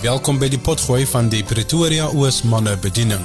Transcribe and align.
Welkom 0.00 0.38
by 0.40 0.46
die 0.48 0.56
potgooi 0.56 1.02
van 1.04 1.26
die 1.28 1.42
Pretoria 1.44 2.06
Oos 2.16 2.38
manne 2.48 2.72
bediening. 2.80 3.20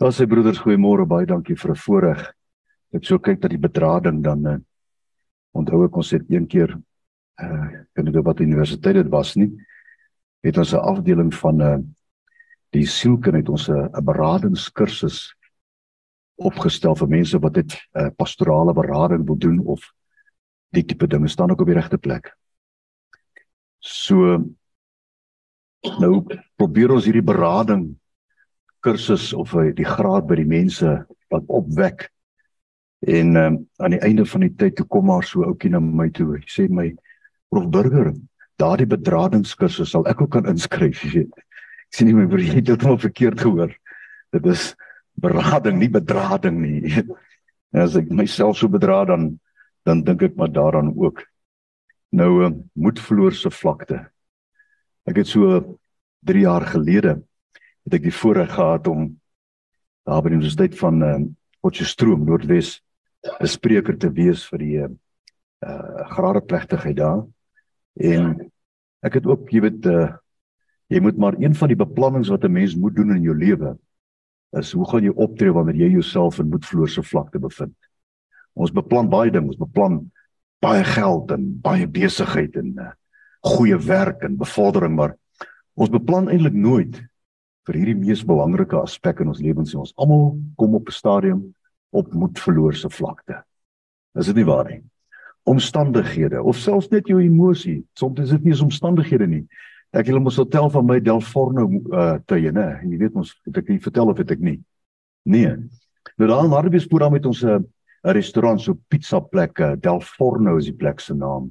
Daar 0.00 0.14
sê 0.16 0.24
broeders, 0.24 0.62
goeiemôre, 0.64 1.04
baie 1.04 1.28
dankie 1.28 1.52
vir 1.52 1.74
'n 1.74 1.82
voorreg. 1.82 2.22
Ek 2.96 3.04
so 3.04 3.18
kyk 3.18 3.42
dat 3.42 3.52
die 3.52 3.60
bedrading 3.60 4.22
dan 4.24 4.46
uh, 4.46 4.56
onthou 5.52 5.84
ek 5.84 5.96
ons 5.96 6.10
het 6.16 6.24
een 6.30 6.46
keer 6.46 6.72
uh 6.72 7.44
eh, 7.44 7.84
in 8.00 8.08
die 8.08 8.22
wat 8.24 8.40
universiteit 8.40 8.94
dit 9.04 9.10
was 9.12 9.36
nie, 9.36 9.52
het 10.40 10.56
ons 10.56 10.72
'n 10.72 10.80
afdeling 10.80 11.34
van 11.34 11.56
'n 11.56 11.60
uh, 11.60 11.78
die 12.72 12.86
sielkind 12.86 13.36
het 13.36 13.48
ons 13.48 13.68
'n 13.68 13.92
uh, 13.92 14.00
beradingskursus 14.00 15.36
opgestel 16.36 16.96
vir 16.96 17.08
mense 17.08 17.38
wat 17.38 17.54
dit 17.54 17.72
'n 17.72 18.00
uh, 18.00 18.10
pastorale 18.16 18.72
berading 18.72 19.26
wil 19.26 19.36
doen 19.36 19.60
of 19.60 19.92
die 20.72 20.84
tipe 20.84 21.06
dinge 21.06 21.28
staan 21.28 21.50
ook 21.50 21.60
op 21.60 21.66
die 21.66 21.76
regte 21.76 21.98
plek. 21.98 22.32
So 23.86 24.40
nou 26.02 26.12
probeer 26.58 26.90
ons 26.96 27.06
hierdie 27.06 27.24
berading 27.24 27.86
kursus 28.82 29.32
of 29.34 29.54
eh, 29.54 29.70
die 29.76 29.86
graad 29.86 30.26
by 30.26 30.38
die 30.40 30.48
mense 30.48 30.92
wat 31.32 31.46
opwek. 31.52 32.08
En 33.06 33.36
um, 33.38 33.58
aan 33.82 33.94
die 33.94 34.02
einde 34.02 34.24
van 34.26 34.46
die 34.46 34.54
tyd 34.58 34.78
toe 34.78 34.86
kom 34.90 35.06
maar 35.10 35.26
so 35.26 35.44
ouetjie 35.46 35.70
na 35.74 35.80
my 35.82 36.08
toe. 36.14 36.32
Hy 36.38 36.42
sê 36.50 36.66
my 36.70 36.88
prof 37.52 37.68
burger, 37.70 38.12
daardie 38.58 38.88
bedradingskursus 38.90 39.92
sal 39.92 40.06
ek 40.10 40.24
ook 40.24 40.32
kan 40.38 40.50
inskryf, 40.50 41.02
jy 41.04 41.12
weet. 41.20 41.44
Ek 41.86 41.98
sien 41.98 42.10
nie 42.10 42.16
my 42.18 42.26
broer 42.30 42.46
jy 42.46 42.58
het 42.58 42.68
dit 42.72 42.86
al 42.88 42.98
verkeerd 42.98 43.42
gehoor. 43.42 43.74
Dit 44.34 44.50
is 44.50 44.72
berading, 45.22 45.78
nie 45.82 45.92
bedrading 45.92 46.60
nie. 46.62 46.82
En 47.74 47.82
as 47.82 47.96
ek 47.98 48.06
myself 48.14 48.56
so 48.56 48.70
bedra 48.72 49.02
dan 49.04 49.34
dan 49.84 50.00
dink 50.06 50.22
ek 50.22 50.36
maar 50.38 50.48
daaraan 50.50 50.88
ook. 50.96 51.20
Nou 52.16 52.30
uh, 52.46 52.50
moedverloorse 52.72 53.50
vlakte. 53.52 53.98
Ek 55.04 55.18
het 55.20 55.28
so 55.28 55.58
3 56.24 56.46
jaar 56.46 56.64
gelede 56.64 57.18
het 57.84 57.96
ek 57.98 58.06
die 58.08 58.14
voorreg 58.14 58.54
gehad 58.56 58.88
om 58.88 59.10
daar 60.08 60.22
by 60.24 60.32
die 60.32 60.38
Universiteit 60.38 60.78
van 60.80 61.02
uh, 61.04 61.18
Potchefstroom 61.60 62.24
Noordwes 62.24 62.78
'n 63.26 63.50
spreker 63.50 63.98
te 63.98 64.08
wees 64.08 64.46
vir 64.48 64.62
die 64.62 64.78
uh 64.80 64.92
gradeplegtigheid 66.12 66.96
daar. 66.96 67.24
En 67.96 68.50
ek 69.02 69.20
het 69.20 69.26
ook, 69.26 69.50
jy 69.50 69.60
weet, 69.60 69.86
uh 69.86 70.16
jy 70.88 71.00
moet 71.00 71.16
maar 71.18 71.34
een 71.36 71.54
van 71.54 71.68
die 71.68 71.76
beplannings 71.76 72.28
wat 72.32 72.44
'n 72.44 72.52
mens 72.52 72.76
moet 72.76 72.96
doen 72.96 73.10
in 73.16 73.22
jou 73.22 73.36
lewe 73.36 73.76
is 74.56 74.72
hoe 74.72 74.88
gaan 74.88 75.04
jy 75.04 75.12
optree 75.12 75.52
wanneer 75.52 75.74
jy 75.74 75.90
jouself 75.98 76.38
in 76.38 76.48
moedverloorse 76.48 77.02
vlakte 77.02 77.38
bevind? 77.38 77.76
Ons 78.54 78.72
beplan 78.72 79.08
baie 79.08 79.30
dinge, 79.30 79.48
ons 79.48 79.60
beplan 79.60 80.12
baie 80.62 80.84
geld 80.84 81.30
en 81.30 81.60
baie 81.62 81.86
besigheid 81.86 82.56
en 82.56 82.72
uh, 82.78 82.92
goeie 83.46 83.76
werk 83.76 84.22
en 84.26 84.38
bevordering, 84.40 84.94
maar 84.96 85.14
ons 85.74 85.92
beplan 85.92 86.30
eintlik 86.32 86.56
nooit 86.56 86.98
vir 87.66 87.78
hierdie 87.80 87.98
mees 87.98 88.22
belangrike 88.26 88.78
aspek 88.78 89.20
in 89.20 89.30
ons 89.32 89.42
lewens. 89.42 89.74
Ons 89.74 89.94
almal 90.00 90.36
kom 90.56 90.74
op 90.74 90.88
'n 90.88 90.92
stadium 90.94 91.54
op 91.90 92.12
moedverloorse 92.12 92.90
vlakte. 92.90 93.42
Is 94.18 94.26
dit 94.26 94.36
nie 94.36 94.44
waar 94.44 94.68
nie? 94.70 94.82
Omstandighede 95.44 96.42
of 96.42 96.56
selfs 96.56 96.88
net 96.90 97.06
jou 97.06 97.20
emosie, 97.20 97.84
soms 97.94 98.20
is 98.20 98.30
dit 98.30 98.42
nie 98.44 98.52
eens 98.52 98.64
omstandighede 98.64 99.26
nie. 99.26 99.46
Ek 99.92 100.06
wil 100.06 100.20
mos 100.20 100.36
vertel 100.36 100.70
van 100.70 100.86
my 100.86 101.00
Delforno 101.00 101.68
uh 101.92 102.18
tye, 102.26 102.52
né? 102.52 102.80
Jy 102.82 102.98
weet 102.98 103.14
ons 103.14 103.34
het 103.46 103.56
ek 103.56 103.68
nie 103.68 103.78
vertel 103.78 104.10
of 104.10 104.18
het 104.18 104.30
ek 104.30 104.40
nie. 104.40 104.60
Nee. 105.24 105.56
Nou 106.16 106.28
daar 106.28 106.44
in 106.44 106.50
Hartbeespoort 106.50 107.02
daar 107.02 107.12
met 107.12 107.26
ons 107.26 107.42
'n 107.42 107.48
uh, 107.48 107.60
'n 108.06 108.14
restaurant 108.14 108.60
so 108.60 108.78
pizza 108.88 109.20
plek 109.20 109.58
eh, 109.58 109.74
Del 109.76 110.00
Forno 110.00 110.56
is 110.56 110.68
die 110.70 110.76
plek 110.76 111.00
se 111.00 111.14
naam. 111.14 111.50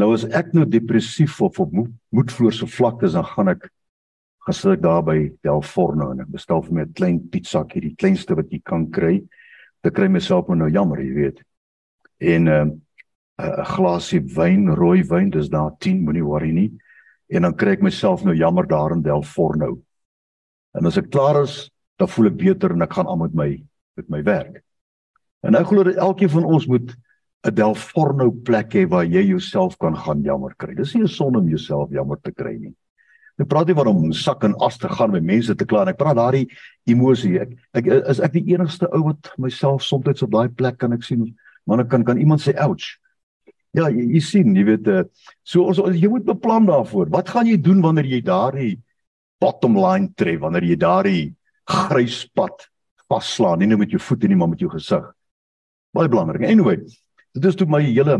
Nou 0.00 0.14
as 0.14 0.24
ek 0.24 0.54
nou 0.56 0.64
depressief 0.64 1.40
of 1.44 1.58
op 1.60 1.74
moedvloerse 2.16 2.66
vlak 2.66 3.02
is 3.04 3.12
dan 3.12 3.26
gaan 3.28 3.52
ek 3.52 3.68
gesit 4.48 4.80
daar 4.82 5.02
by 5.04 5.28
Del 5.44 5.60
Forno 5.62 6.10
en 6.14 6.22
ek 6.24 6.30
bestel 6.32 6.62
vir 6.64 6.72
my 6.72 6.82
'n 6.86 6.94
klein 6.96 7.20
pizzakie, 7.28 7.82
die 7.82 7.96
kleinste 7.96 8.34
wat 8.34 8.48
jy 8.50 8.62
kan 8.64 8.88
kry. 8.90 9.20
Ek 9.84 9.94
kry 9.94 10.08
myself 10.08 10.48
nou 10.48 10.70
jammer, 10.70 10.98
jy 11.00 11.12
weet. 11.14 11.42
En 12.20 12.48
ehm, 12.48 12.68
'n 12.68 12.80
uh, 13.42 13.60
'n 13.60 13.64
glasie 13.76 14.20
wyn, 14.20 14.68
rooi 14.74 15.02
wyn, 15.02 15.30
dis 15.30 15.48
daar 15.48 15.76
10, 15.78 16.04
moenie 16.04 16.24
worry 16.24 16.50
nie. 16.52 16.72
En 17.28 17.42
dan 17.42 17.54
kry 17.54 17.72
ek 17.72 17.82
myself 17.82 18.24
nou 18.24 18.34
jammer 18.34 18.66
daar 18.66 18.92
in 18.92 19.02
Del 19.02 19.22
Forno. 19.22 19.82
En 20.74 20.86
as 20.86 20.96
ek 20.96 21.10
klaar 21.10 21.42
is, 21.42 21.70
dan 21.98 22.08
voel 22.08 22.26
ek 22.26 22.36
beter 22.36 22.70
en 22.72 22.82
ek 22.82 22.92
gaan 22.92 23.08
aan 23.08 23.18
met 23.18 23.34
my 23.34 23.62
met 23.96 24.08
my 24.08 24.22
werk. 24.22 24.62
En 25.42 25.58
ek 25.58 25.66
glo 25.70 25.84
dat 25.84 25.98
elkeen 25.98 26.30
van 26.30 26.44
ons 26.44 26.66
moet 26.70 26.94
'n 27.42 27.54
Delforno 27.54 28.30
plek 28.30 28.74
hê 28.74 28.86
waar 28.86 29.04
jy 29.04 29.24
jouself 29.26 29.76
kan 29.78 29.96
gaan 29.96 30.22
jammer 30.22 30.54
kry. 30.56 30.74
Dis 30.74 30.94
nie 30.94 31.02
'n 31.02 31.08
son 31.08 31.36
om 31.36 31.48
jouself 31.48 31.90
jammer 31.90 32.18
te 32.22 32.30
kry 32.30 32.56
nie. 32.56 32.74
Ek 33.40 33.48
praat 33.48 33.66
nie 33.66 33.74
waarom 33.74 33.96
om 33.96 34.12
sak 34.12 34.44
en 34.44 34.54
as 34.60 34.76
te 34.78 34.88
gaan 34.88 35.10
met 35.10 35.24
mense 35.24 35.54
te 35.54 35.64
kla 35.64 35.82
en 35.82 35.88
ek 35.88 35.98
praat 35.98 36.16
daardie 36.16 36.48
emosie. 36.86 37.40
Ek, 37.40 37.56
ek 37.74 37.86
is 37.86 38.20
ek 38.20 38.32
die 38.32 38.44
enigste 38.54 38.86
ou 38.92 39.02
wat 39.08 39.32
myself 39.38 39.82
soms 39.82 40.22
op 40.22 40.30
daai 40.30 40.48
plek 40.48 40.78
kan 40.78 40.92
ek 40.92 41.02
sien, 41.02 41.34
maar 41.66 41.78
dan 41.78 41.88
kan 41.88 42.04
kan 42.04 42.18
iemand 42.18 42.40
sê 42.40 42.54
ouch. 42.60 42.98
Ja, 43.72 43.88
jy, 43.88 44.04
jy 44.14 44.20
sien, 44.20 44.54
jy 44.54 44.64
weet, 44.64 44.86
eh, 44.86 45.04
so 45.42 45.64
ons 45.64 45.78
jy 45.78 46.08
moet 46.08 46.24
beplan 46.28 46.66
daarvoor. 46.66 47.08
Wat 47.10 47.28
gaan 47.28 47.46
jy 47.46 47.56
doen 47.56 47.80
wanneer 47.80 48.04
jy 48.04 48.20
daardie 48.20 48.76
bottom 49.40 49.78
line 49.80 50.12
tref, 50.14 50.40
wanneer 50.40 50.62
jy 50.62 50.76
daardie 50.76 51.34
grys 51.66 52.26
pad 52.36 52.68
vasslaan, 53.08 53.58
nie 53.58 53.66
net 53.66 53.78
met 53.78 53.90
jou 53.90 53.98
voete 53.98 54.28
nie, 54.28 54.36
maar 54.36 54.52
met 54.52 54.60
jou 54.60 54.70
gesig? 54.70 55.08
Baie 55.96 56.08
belangrik. 56.08 56.44
Anyway, 56.48 56.80
dit 57.32 57.44
is 57.48 57.56
toe 57.58 57.68
my 57.68 57.82
hele 57.84 58.18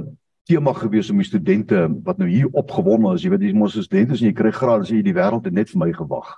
tema 0.49 0.73
gewees 0.77 1.11
om 1.11 1.21
die 1.23 1.27
studente 1.27 1.85
wat 2.05 2.19
nou 2.19 2.29
hier 2.29 2.49
opgewonde 2.59 3.15
is, 3.17 3.25
jy 3.25 3.31
weet, 3.33 3.45
jy 3.47 3.53
mos 3.57 3.77
studente 3.79 4.17
en 4.17 4.25
jy 4.27 4.33
kry 4.37 4.51
graad 4.55 4.87
as 4.87 4.91
jy 4.91 5.03
die 5.05 5.15
wêreld 5.17 5.47
het 5.47 5.55
net 5.57 5.71
vir 5.71 5.83
my 5.85 5.93
gewag. 5.97 6.33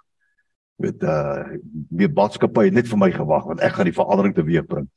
Jy 0.78 0.88
weet 0.88 1.06
uh 1.08 1.56
die 1.94 2.10
boodskappe 2.10 2.66
het 2.66 2.76
net 2.76 2.90
vir 2.90 3.00
my 3.00 3.10
gewag 3.14 3.48
want 3.48 3.62
ek 3.64 3.78
gaan 3.78 3.88
die 3.88 3.96
verandering 3.96 4.36
teweegbring. 4.36 4.90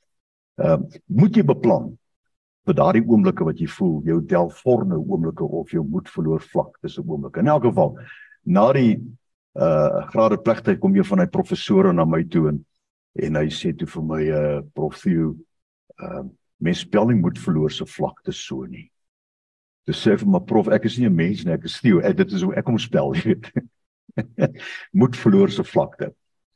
Ehm 0.62 0.86
uh, 0.86 1.02
moet 1.08 1.38
jy 1.38 1.46
beplan 1.48 1.92
vir 2.68 2.76
daardie 2.76 3.06
oomblikke 3.06 3.46
wat 3.48 3.62
jy 3.62 3.68
voel, 3.72 4.02
jou 4.04 4.18
delforne 4.28 4.98
oomblikke 5.00 5.46
of 5.46 5.72
jou 5.72 5.86
moed 5.88 6.10
verloor 6.12 6.44
vlak 6.44 6.74
tussen 6.84 7.06
oomblikke. 7.08 7.40
In 7.40 7.54
elk 7.54 7.70
geval, 7.70 7.96
na 8.44 8.72
die 8.76 8.98
uh 9.58 10.04
grade 10.12 10.38
plegtyd 10.44 10.82
kom 10.82 10.96
jy 10.96 11.06
van 11.08 11.24
hy 11.24 11.30
professore 11.32 11.94
na 11.94 12.06
my 12.06 12.24
toe 12.30 12.50
en 12.52 12.64
en 13.18 13.38
hy 13.40 13.48
sê 13.50 13.72
toe 13.74 13.88
vir 13.90 14.04
my 14.06 14.24
uh 14.30 14.58
prof 14.76 15.00
Theo 15.02 15.36
ehm 16.02 16.26
uh, 16.26 16.28
mens 16.58 16.80
spelling 16.80 17.22
moet 17.22 17.38
verloor 17.40 17.72
se 17.72 17.86
vlakte 17.86 18.34
so 18.34 18.66
nie. 18.66 18.88
Dis 19.88 20.00
sê 20.02 20.16
vir 20.18 20.28
my 20.28 20.40
prof, 20.44 20.68
ek 20.74 20.88
is 20.90 20.98
nie 20.98 21.08
'n 21.08 21.16
mens 21.16 21.46
nie, 21.46 21.54
ek 21.54 21.66
is 21.66 21.80
Theo. 21.80 22.00
Ek 22.02 22.18
dit 22.18 22.32
is 22.32 22.42
hoe 22.42 22.56
ek 22.56 22.66
hom 22.66 22.80
spel, 22.80 23.14
jy 23.16 23.24
weet. 23.36 23.52
moet 24.92 25.16
verloor 25.16 25.52
se 25.52 25.64
vlakte. 25.64 26.12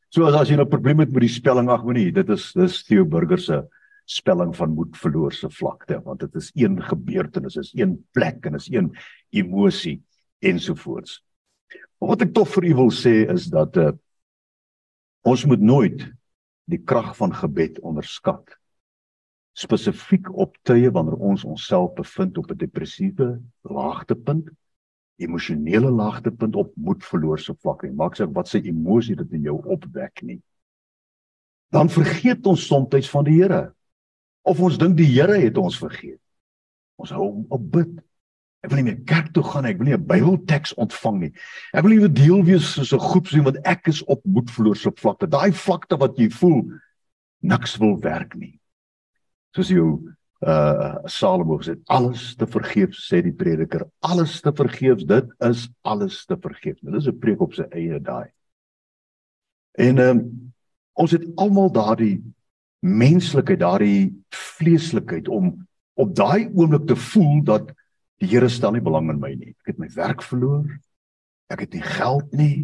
So 0.10 0.26
as 0.26 0.36
as 0.36 0.50
jy 0.50 0.58
nou 0.58 0.66
probleem 0.66 1.00
het 1.00 1.12
met 1.12 1.22
die 1.22 1.30
spelling, 1.30 1.70
ag 1.70 1.84
moenie, 1.86 2.12
dit 2.12 2.30
is 2.30 2.52
dis 2.54 2.84
Theo 2.84 3.06
Burger 3.06 3.40
se 3.40 3.62
spelling 4.06 4.56
van 4.56 4.74
moed 4.76 4.98
verloor 4.98 5.32
se 5.32 5.48
vlakte, 5.50 6.02
want 6.04 6.20
dit 6.20 6.36
is 6.36 6.52
een 6.56 6.82
gebeurtenis, 6.84 7.56
is 7.56 7.72
een 7.78 7.96
plek 8.12 8.46
en 8.46 8.56
is 8.56 8.68
een 8.68 8.92
emosie 9.30 10.02
ensovoorts. 10.40 11.22
Wat 12.02 12.22
ek 12.26 12.34
tog 12.34 12.50
vir 12.50 12.66
u 12.72 12.74
wil 12.82 12.92
sê 12.92 13.22
is 13.32 13.46
dat 13.54 13.78
uh, 13.78 13.92
ons 15.24 15.46
moet 15.46 15.62
nooit 15.62 16.04
die 16.68 16.82
krag 16.82 17.14
van 17.16 17.32
gebed 17.32 17.80
onderskat 17.80 18.58
spesifiek 19.58 20.30
op 20.38 20.56
tye 20.68 20.92
wanneer 20.92 21.20
ons 21.20 21.44
onsself 21.44 21.94
bevind 21.98 22.38
op 22.38 22.52
'n 22.52 22.58
depressiewe 22.58 23.42
laagtepunt, 23.62 24.50
emosionele 25.18 25.92
laagtepunt 25.92 26.56
op 26.56 26.72
moedverloorse 26.76 27.56
vlak 27.60 27.84
en 27.84 27.96
maak 27.96 28.16
seker 28.16 28.34
wat 28.34 28.48
se 28.48 28.62
emosie 28.62 29.16
dit 29.16 29.32
in 29.32 29.42
jou 29.42 29.62
opwek 29.66 30.22
nie. 30.22 30.42
Dan 31.70 31.90
vergeet 31.90 32.46
ons 32.46 32.66
soms 32.66 33.10
van 33.10 33.24
die 33.24 33.42
Here. 33.42 33.74
Of 34.42 34.60
ons 34.60 34.78
dink 34.78 34.98
die 34.98 35.06
Here 35.06 35.38
het 35.38 35.58
ons 35.58 35.78
vergeet. 35.78 36.22
Ons 36.96 37.10
hou 37.10 37.22
hom 37.22 37.46
op 37.50 37.72
bid. 37.72 38.02
Ek 38.64 38.70
wil 38.70 38.84
nie 38.84 38.92
meer 38.92 39.04
kerk 39.04 39.34
toe 39.34 39.44
gaan 39.44 39.64
nie, 39.64 39.72
ek 39.72 39.78
wil 39.78 39.88
nie 39.88 39.94
'n 39.94 40.08
Bybelteks 40.08 40.74
ontvang 40.74 41.20
nie. 41.20 41.34
Ek 41.74 41.84
wil 41.84 41.92
nie 41.92 42.10
deel 42.10 42.44
wees 42.44 42.74
soos 42.74 42.94
'n 42.94 43.00
groep 43.00 43.28
sien 43.28 43.44
wat 43.44 43.58
ek 43.66 43.88
is 43.88 44.04
op 44.04 44.22
moedverloorse 44.24 44.92
vlakte. 44.96 45.28
Daai 45.28 45.52
vlakte 45.52 45.98
wat 45.98 46.18
jy 46.18 46.30
voel 46.30 46.72
niks 47.42 47.78
wil 47.78 48.00
werk 48.00 48.36
nie 48.36 48.61
soos 49.56 49.72
jou 49.72 49.88
uh 50.42 50.98
Salomo 51.06 51.60
gesê 51.62 51.76
alles 51.86 52.36
te 52.36 52.48
vergeef 52.50 52.96
sê 52.98 53.22
die 53.22 53.36
prediker 53.36 53.86
alles 54.02 54.40
te 54.42 54.50
vergeef 54.58 55.04
dit 55.06 55.28
is 55.46 55.68
alles 55.86 56.24
te 56.26 56.38
vergeef 56.38 56.80
dit 56.82 56.96
is 56.98 57.08
'n 57.08 57.20
preek 57.20 57.42
op 57.42 57.54
sy 57.54 57.68
eie 57.72 58.00
daai. 58.00 58.32
En 59.78 59.98
um, 59.98 60.52
ons 60.94 61.12
het 61.12 61.24
almal 61.38 61.72
daardie 61.72 62.24
menslikheid 62.82 63.60
daardie 63.60 64.14
vleeslikheid 64.34 65.28
om 65.28 65.68
op 65.94 66.16
daai 66.16 66.50
oomblik 66.50 66.88
te 66.88 66.96
voel 66.96 67.44
dat 67.44 67.72
die 68.18 68.28
Here 68.30 68.50
stel 68.50 68.72
nie 68.72 68.82
belang 68.82 69.10
in 69.10 69.20
my 69.20 69.34
nie. 69.34 69.56
Ek 69.62 69.74
het 69.74 69.80
my 69.80 69.90
werk 69.96 70.22
verloor 70.22 70.66
ek 71.52 71.66
het 71.66 71.74
nie 71.76 71.86
geld 71.86 72.34
nie 72.34 72.58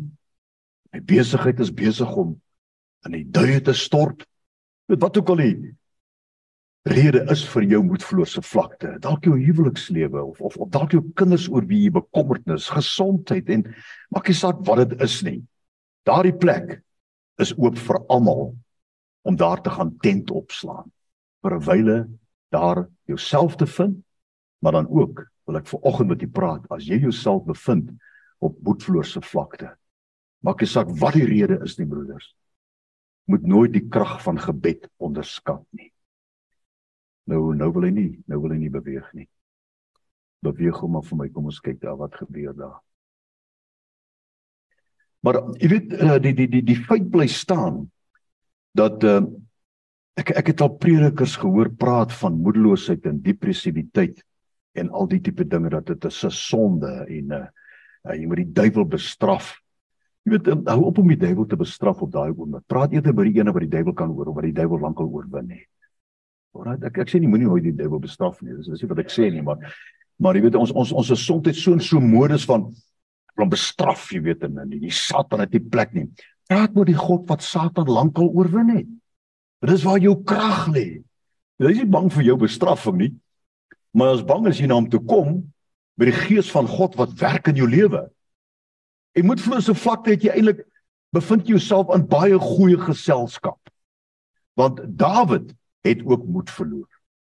my 0.96 1.02
besigheid 1.04 1.60
is 1.60 1.74
besig 1.74 2.12
om 2.16 2.36
in 3.06 3.14
die 3.14 3.26
duie 3.28 3.60
te 3.62 3.74
stort. 3.76 4.24
Weet 4.88 5.04
wat 5.04 5.18
ook 5.20 5.34
al 5.34 5.44
die 5.44 5.56
rede 6.92 7.22
is 7.32 7.44
vir 7.52 7.64
jou 7.64 7.82
moedverlose 7.84 8.42
vlakte. 8.42 8.98
Dalk 9.04 9.26
jou 9.26 9.38
huwelikslewe 9.38 10.22
of 10.24 10.42
of, 10.42 10.58
of 10.58 10.70
dalk 10.70 10.92
jou 10.96 11.04
kinders 11.16 11.48
oor 11.50 11.66
wie 11.70 11.84
jy 11.86 11.94
bekommerdnis, 11.96 12.70
gesondheid 12.74 13.50
en 13.50 13.66
maak 14.14 14.28
nie 14.28 14.38
saak 14.38 14.60
wat 14.68 14.84
dit 14.84 15.02
is 15.02 15.22
nie. 15.24 15.40
Daardie 16.08 16.36
plek 16.36 16.80
is 17.42 17.54
oop 17.58 17.78
vir 17.78 18.00
almal 18.14 18.54
om 19.28 19.36
daar 19.36 19.62
te 19.62 19.74
gaan 19.74 19.96
tent 20.04 20.32
opslaan. 20.32 20.92
vir 21.44 21.54
'n 21.54 21.66
wyle 21.66 22.10
daar 22.52 22.90
jouself 23.06 23.56
te 23.56 23.66
vind, 23.66 24.04
maar 24.60 24.72
dan 24.72 24.88
ook 24.90 25.28
wil 25.46 25.58
ek 25.58 25.68
vanoggend 25.68 26.10
met 26.10 26.22
u 26.22 26.28
praat 26.28 26.66
as 26.72 26.88
jy 26.88 27.00
jouself 27.00 27.46
bevind 27.46 27.92
op 28.40 28.58
moedverlose 28.64 29.22
vlakte. 29.22 29.78
Maak 30.44 30.62
nie 30.62 30.68
saak 30.68 30.90
wat 31.00 31.14
die 31.14 31.26
rede 31.26 31.60
is 31.64 31.78
nie 31.78 31.88
broeders. 31.88 32.36
Moet 33.26 33.48
nooit 33.48 33.74
die 33.74 33.88
krag 33.88 34.22
van 34.24 34.40
gebed 34.40 34.90
onderskat 34.98 35.64
nie. 35.72 35.92
Nou 37.28 37.56
nou 37.56 37.72
wil 37.76 37.90
hy 37.90 37.94
nie, 37.96 38.12
nou 38.28 38.40
wil 38.44 38.56
hy 38.56 38.62
nie 38.62 38.74
beweeg 38.74 39.08
nie. 39.18 39.28
Beweeg 40.46 40.80
hom 40.80 40.96
maar 40.96 41.06
vir 41.08 41.20
my, 41.20 41.30
kom 41.34 41.50
ons 41.52 41.60
kyk 41.64 41.82
daar 41.84 41.98
wat 42.00 42.16
gebeur 42.16 42.56
daar. 42.56 42.78
Maar 45.26 45.42
jy 45.60 45.70
weet 45.74 45.94
eh, 45.98 46.16
die 46.24 46.34
die 46.38 46.48
die 46.48 46.64
die 46.64 46.80
feit 46.88 47.10
bly 47.12 47.28
staan 47.32 47.88
dat 48.78 49.04
uh, 49.04 49.22
ek 50.22 50.32
ek 50.40 50.52
het 50.54 50.62
al 50.62 50.76
predikers 50.78 51.36
gehoor 51.42 51.72
praat 51.74 52.14
van 52.20 52.38
moedeloosheid 52.46 53.08
en 53.10 53.22
depressiwiteit 53.26 54.22
en 54.78 54.92
al 54.94 55.10
die 55.10 55.20
tipe 55.26 55.48
dinge 55.50 55.72
dat 55.74 55.90
dit 55.90 56.06
'n 56.06 56.32
sonde 56.32 56.92
en 57.10 57.34
uh, 57.34 57.48
jy 58.14 58.28
moet 58.28 58.44
die 58.46 58.54
duiwel 58.62 58.86
bestraf. 58.86 59.58
Jy 60.24 60.38
weet 60.38 60.70
hou 60.70 60.84
op 60.86 60.98
om 61.02 61.08
die 61.08 61.20
duiwel 61.20 61.46
te 61.46 61.58
bestraf 61.58 62.02
op 62.02 62.12
daai 62.12 62.32
oomblik. 62.32 62.64
Praat 62.68 62.94
eerder 62.94 63.14
by 63.14 63.24
die 63.28 63.40
ene 63.40 63.52
wat 63.52 63.66
die 63.66 63.74
duiwel 63.74 63.94
kan 63.94 64.12
oor 64.12 64.30
of 64.30 64.36
wat 64.36 64.48
die 64.48 64.54
duiwel 64.54 64.80
lankal 64.80 65.10
oorwin 65.10 65.50
het. 65.50 65.68
Alraai, 66.58 66.82
ek 66.90 67.00
ek 67.04 67.12
sê 67.12 67.22
nie 67.22 67.30
moenie 67.30 67.50
ooit 67.50 67.66
die 67.68 67.76
duiwel 67.78 68.02
bestraf 68.04 68.42
nie. 68.42 68.56
Dis 68.58 68.70
dis 68.72 68.84
nie 68.84 68.90
wat 68.92 69.04
ek 69.04 69.14
sê 69.14 69.30
nie, 69.34 69.46
maar 69.46 69.62
maar 70.18 70.38
jy 70.38 70.48
weet 70.48 70.58
ons 70.58 70.74
ons 70.74 70.92
ons 70.98 71.12
is 71.14 71.24
soms 71.24 71.60
so 71.62 71.76
in 71.78 71.84
so 71.84 72.02
modus 72.02 72.48
van 72.50 72.72
van 73.38 73.52
bestraf, 73.52 74.08
jy 74.10 74.24
weet 74.26 74.48
en 74.48 74.58
die, 74.66 74.80
die 74.82 74.94
Satan 74.94 75.44
het 75.44 75.54
nie 75.54 75.62
plek 75.62 75.94
nie. 75.94 76.08
Praat 76.50 76.74
met 76.74 76.90
die 76.90 76.98
God 76.98 77.28
wat 77.30 77.46
Satan 77.46 77.90
lankal 77.92 78.32
oorwin 78.34 78.72
het. 78.74 78.90
Dis 79.68 79.86
waar 79.86 80.02
jou 80.02 80.16
krag 80.26 80.68
lê. 80.74 80.88
Jy 81.62 81.74
is 81.74 81.82
nie 81.82 81.92
bang 81.94 82.10
vir 82.14 82.26
jou 82.32 82.38
bestraffing 82.42 82.98
nie. 82.98 83.12
Maar 83.98 84.16
as 84.16 84.26
bang 84.26 84.48
is 84.50 84.62
jy 84.62 84.70
na 84.70 84.78
hom 84.80 84.90
toe 84.90 85.02
kom 85.06 85.40
by 85.98 86.10
die 86.10 86.18
gees 86.18 86.50
van 86.54 86.70
God 86.70 86.98
wat 86.98 87.14
werk 87.22 87.50
in 87.50 87.58
jou 87.62 87.70
lewe. 87.70 88.08
Jy 89.18 89.24
moet 89.26 89.42
vloei 89.42 89.62
so 89.66 89.78
vlakte 89.78 90.14
dat 90.14 90.26
jy 90.26 90.34
eintlik 90.36 90.62
bevind 91.16 91.50
jouself 91.50 91.94
in 91.96 92.06
baie 92.10 92.38
goeie 92.42 92.78
geselskap. 92.82 93.58
Want 94.58 94.82
Dawid 94.98 95.54
het 95.90 96.04
ook 96.06 96.26
moed 96.26 96.52
verloor. 96.54 96.88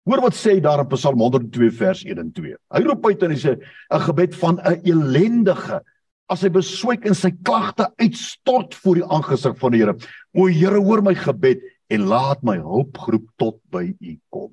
Hoor 0.08 0.22
wat 0.24 0.36
sê 0.36 0.56
daar 0.64 0.80
in 0.80 0.88
Psalm 0.88 1.20
102 1.20 1.70
vers 1.76 2.02
1 2.04 2.18
en 2.18 2.32
2. 2.32 2.56
Hy 2.56 2.82
roep 2.86 3.06
uit 3.06 3.22
en 3.22 3.30
hy 3.34 3.40
sê 3.40 3.56
'n 3.58 4.04
gebed 4.08 4.34
van 4.34 4.60
'n 4.60 4.80
elendige 4.84 5.82
as 6.28 6.42
hy 6.42 6.48
beswyk 6.48 7.04
in 7.04 7.14
sy 7.14 7.30
klagte 7.30 7.88
uitstort 8.00 8.74
voor 8.74 8.94
die 9.00 9.04
aangesig 9.04 9.56
van 9.58 9.72
die 9.72 9.80
Here. 9.80 9.94
O 10.34 10.46
Here, 10.46 10.80
hoor 10.80 11.02
my 11.02 11.14
gebed 11.14 11.60
en 11.90 12.08
laat 12.08 12.42
my 12.42 12.56
hulpgroep 12.56 13.28
tot 13.40 13.60
by 13.72 13.94
U 14.00 14.18
kom. 14.30 14.52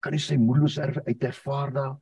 Kan 0.00 0.12
jy 0.12 0.18
sy 0.18 0.36
moedeloos 0.36 0.78
uit 0.78 1.24
ervaar 1.24 1.72
daar? 1.72 1.96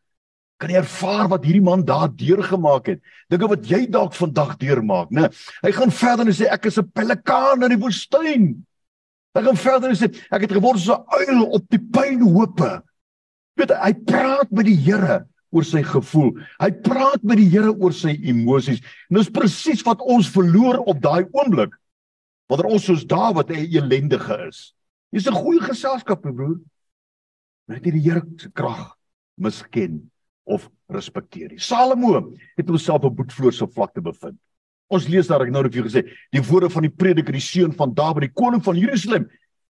Kan 0.61 0.73
jy 0.73 0.81
ervaar 0.81 1.28
wat 1.28 1.44
hierdie 1.44 1.64
man 1.64 1.84
daar 1.84 2.08
deurgemaak 2.08 2.87
het? 2.94 3.02
Dinge 3.28 3.49
wat 3.49 3.67
jy 3.69 3.84
dalk 3.93 4.14
vandag 4.17 4.56
deurmaak, 4.61 5.11
né? 5.12 5.28
Hy 5.62 5.73
gaan 5.76 5.93
verder 5.93 6.26
en 6.26 6.32
sê 6.32 6.49
ek 6.49 6.67
is 6.67 6.78
'n 6.78 6.90
pelikaan 6.94 7.62
in 7.62 7.76
die 7.76 7.82
woestyn. 7.82 8.64
Hy 9.37 9.43
gaan 9.44 9.59
verder 9.61 9.93
en 9.93 9.99
sê 9.99 10.09
ek 10.33 10.47
het 10.47 10.55
geword 10.56 10.81
so 10.81 10.97
'n 10.97 11.29
uil 11.29 11.43
op 11.59 11.65
die 11.69 11.81
pynhope. 11.81 12.83
Weet 13.56 13.73
hy 13.73 13.93
praat 14.09 14.50
met 14.50 14.67
die 14.67 14.77
Here 14.77 15.27
oor 15.53 15.65
sy 15.65 15.83
gevoel. 15.83 16.33
Hy 16.61 16.71
praat 16.85 17.23
met 17.23 17.37
die 17.41 17.49
Here 17.49 17.73
oor 17.73 17.93
sy 17.93 18.17
emosies. 18.25 18.81
En 19.11 19.17
dis 19.17 19.33
presies 19.33 19.85
wat 19.85 20.00
ons 20.00 20.29
verloor 20.29 20.81
op 20.88 21.00
daai 21.00 21.29
oomblik. 21.33 21.73
Wanneer 22.49 22.73
ons 22.73 22.85
soos 22.85 23.05
Dawid 23.05 23.50
'n 23.50 23.69
elendige 23.77 24.49
is. 24.49 24.75
Jy's 25.12 25.29
'n 25.29 25.35
goeie 25.35 25.61
geselskap, 25.61 26.23
broer. 26.23 26.61
Maar 27.69 27.81
jy 27.81 27.91
die 27.91 28.11
Here 28.11 28.23
se 28.38 28.50
krag 28.50 28.97
misken 29.37 30.11
of 30.44 30.71
respekteer. 30.88 31.59
Salomo 31.59 32.33
het 32.56 32.69
homself 32.69 33.03
op 33.03 33.17
boetvloerse 33.17 33.67
vlakte 33.67 34.00
bevind. 34.00 34.38
Ons 34.93 35.09
lees 35.11 35.27
daar 35.27 35.43
ek 35.43 35.50
nou 35.50 35.65
net 35.67 35.75
vir 35.75 35.88
gesê, 35.88 36.03
die 36.33 36.43
woorde 36.47 36.71
van 36.71 36.87
die 36.87 36.93
prediker, 36.93 37.35
die 37.35 37.43
seun 37.43 37.73
van 37.75 37.94
Dawid, 37.94 38.29
die 38.29 38.37
koning 38.38 38.62
van 38.62 38.79
Jerusalem, 38.79 39.27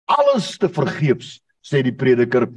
alles 0.07 0.59
te 0.61 0.69
vergeefs, 0.69 1.39
sê 1.65 1.81
die 1.83 1.95
prediker, 1.95 2.51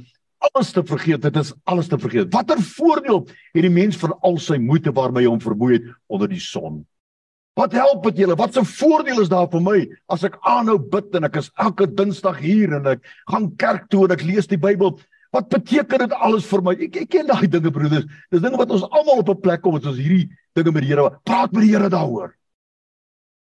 alles 0.50 0.72
te 0.72 0.84
vergeet, 0.86 1.24
dit 1.24 1.36
is 1.40 1.52
alles 1.68 1.88
te 1.88 1.98
vergeet. 2.00 2.30
Watter 2.32 2.60
voordeel 2.76 3.24
het 3.26 3.64
die 3.64 3.72
mens 3.72 3.98
van 4.00 4.14
al 4.24 4.38
sy 4.40 4.58
moeite 4.60 4.92
waarmee 4.96 5.26
hy 5.26 5.32
hom 5.32 5.42
vermoei 5.42 5.78
het 5.78 5.88
onder 6.12 6.30
die 6.30 6.40
son? 6.40 6.82
Wat 7.58 7.74
help 7.76 8.04
dit 8.08 8.22
julle? 8.22 8.36
Wat 8.38 8.56
'n 8.56 8.64
voordeel 8.64 9.20
is 9.20 9.28
daar 9.28 9.48
vir 9.50 9.60
my 9.60 9.88
as 10.08 10.24
ek 10.24 10.38
aanhou 10.40 10.78
bid 10.78 11.14
en 11.14 11.24
ek 11.24 11.36
is 11.36 11.50
elke 11.58 11.86
Dinsdag 11.86 12.38
hier 12.38 12.72
en 12.72 12.86
ek 12.86 13.00
gaan 13.28 13.56
kerk 13.56 13.88
toe 13.90 14.04
en 14.04 14.12
ek 14.12 14.22
lees 14.22 14.46
die 14.46 14.56
Bybel? 14.56 14.98
Wat 15.32 15.48
beteken 15.48 15.98
dit 15.98 16.12
alles 16.12 16.46
vir 16.46 16.62
my? 16.62 16.72
Ek, 16.72 16.96
ek 16.96 17.10
ken 17.10 17.26
daai 17.26 17.48
dinge 17.48 17.70
broeders. 17.70 18.06
Dis 18.30 18.40
dinge 18.40 18.56
wat 18.56 18.70
ons 18.70 18.82
almal 18.82 19.18
op 19.18 19.28
'n 19.28 19.40
plek 19.40 19.62
kom 19.62 19.72
wat 19.72 19.86
ons 19.86 19.98
hierdie 19.98 20.30
dinge 20.54 20.72
met 20.72 20.82
die 20.82 20.88
Here 20.88 21.10
praat 21.24 21.52
met 21.52 21.62
die 21.62 21.70
Here 21.70 21.88
daaroor. 21.88 22.34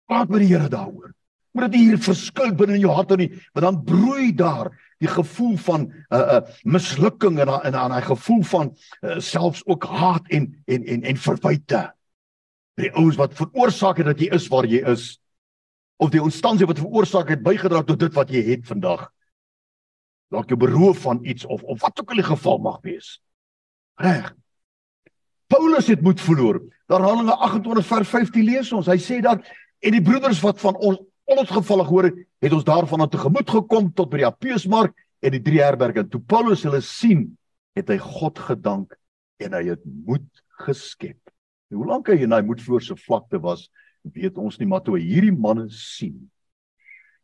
Praat 0.06 0.28
met 0.28 0.44
die 0.44 0.52
Here 0.52 0.68
daaroor. 0.68 1.12
Moet 1.54 1.70
dit 1.70 1.80
hier 1.84 2.00
verskil 2.02 2.54
binne 2.58 2.74
in 2.74 2.82
jou 2.82 2.92
hart 2.92 3.12
en 3.14 3.20
nie, 3.22 3.30
want 3.54 3.62
dan 3.62 3.82
broei 3.86 4.32
daar 4.34 4.72
die 4.98 5.10
gevoel 5.10 5.56
van 5.56 5.80
'n 5.80 5.92
uh, 6.10 6.18
'n 6.18 6.42
uh, 6.42 6.54
mislukking 6.64 7.38
en 7.38 7.48
en 7.48 7.74
aan 7.74 7.92
hy 7.92 8.00
gevoel 8.00 8.42
van 8.42 8.76
uh, 9.02 9.18
selfs 9.18 9.62
ook 9.66 9.84
haat 9.84 10.28
en 10.28 10.62
en 10.66 10.84
en 10.84 11.02
en 11.02 11.16
verwyte. 11.16 11.94
Die 12.74 12.90
ouens 12.92 13.16
wat 13.16 13.34
veroorsaak 13.34 13.96
het 13.96 14.06
dat 14.06 14.20
jy 14.20 14.28
is 14.34 14.48
waar 14.48 14.66
jy 14.66 14.82
is 14.82 15.20
of 15.96 16.10
die 16.10 16.22
omstandighede 16.22 16.72
wat 16.72 16.82
veroorsaak 16.82 17.28
het 17.28 17.42
bygedra 17.42 17.82
tot 17.82 17.98
dit 17.98 18.14
wat 18.14 18.30
jy 18.30 18.42
het 18.42 18.66
vandag. 18.66 19.10
Dalk 20.30 20.50
jy 20.50 20.56
beroof 20.56 20.98
van 20.98 21.24
iets 21.24 21.44
of 21.46 21.62
of 21.62 21.80
wat 21.80 22.00
ook 22.00 22.10
al 22.10 22.22
die 22.22 22.30
geval 22.30 22.58
mag 22.58 22.80
wees. 22.82 23.20
Reg. 23.94 24.34
Paulus 25.46 25.86
het 25.86 26.02
moed 26.02 26.20
verloor. 26.20 26.62
Daar 26.86 27.00
Handelinge 27.00 27.36
28 27.36 27.86
vers 27.86 28.08
15 28.08 28.44
lees 28.44 28.72
ons. 28.72 28.86
Hy 28.86 28.98
sê 28.98 29.20
dat 29.22 29.44
En 29.84 29.92
die 29.92 30.04
broeders 30.04 30.40
wat 30.40 30.60
van 30.62 30.78
ons 30.80 31.00
ongevallig 31.28 31.88
hoor 31.88 32.08
het, 32.08 32.52
ons 32.52 32.66
daarvan 32.66 33.04
aan 33.04 33.12
tegemoet 33.12 33.50
gekom 33.50 33.90
tot 33.96 34.10
by 34.12 34.22
die 34.22 34.28
Appiusmark 34.28 34.96
en 35.24 35.32
die 35.32 35.42
drie 35.44 35.60
herberge. 35.64 36.04
Toe 36.08 36.20
Paulus 36.20 36.64
hulle 36.66 36.80
sien, 36.84 37.30
het 37.76 37.90
hy 37.92 37.98
God 38.00 38.40
gedank 38.46 38.94
en 39.42 39.56
hy 39.56 39.64
het 39.72 39.82
moed 39.84 40.26
geskep. 40.64 41.18
En 41.72 41.80
hoe 41.80 41.88
lank 41.88 42.10
hy 42.12 42.20
in 42.24 42.32
daai 42.32 42.44
moedvloerse 42.46 42.96
vlakte 43.00 43.40
was, 43.42 43.66
weet 44.14 44.38
ons 44.40 44.58
nie, 44.60 44.68
maar 44.68 44.84
toe 44.84 44.98
hy 44.98 45.04
hierdie 45.04 45.32
manne 45.34 45.66
sien. 45.72 46.16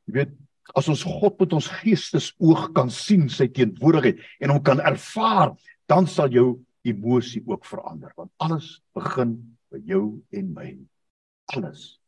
Jy 0.08 0.16
weet, 0.16 0.34
as 0.76 0.88
ons 0.90 1.04
God 1.04 1.38
met 1.42 1.54
ons 1.56 1.68
geestesoog 1.80 2.70
kan 2.76 2.90
sien, 2.92 3.28
sy 3.28 3.50
teenwoordigheid 3.52 4.20
en 4.40 4.56
hom 4.56 4.64
kan 4.64 4.80
ervaar, 4.80 5.54
dan 5.90 6.08
sal 6.08 6.32
jou 6.32 6.48
emosie 6.88 7.42
ook 7.44 7.68
verander, 7.68 8.12
want 8.16 8.32
alles 8.40 8.78
begin 8.96 9.36
by 9.70 9.80
jou 9.84 10.04
en 10.32 10.52
my. 10.56 10.74
Alles 11.52 11.99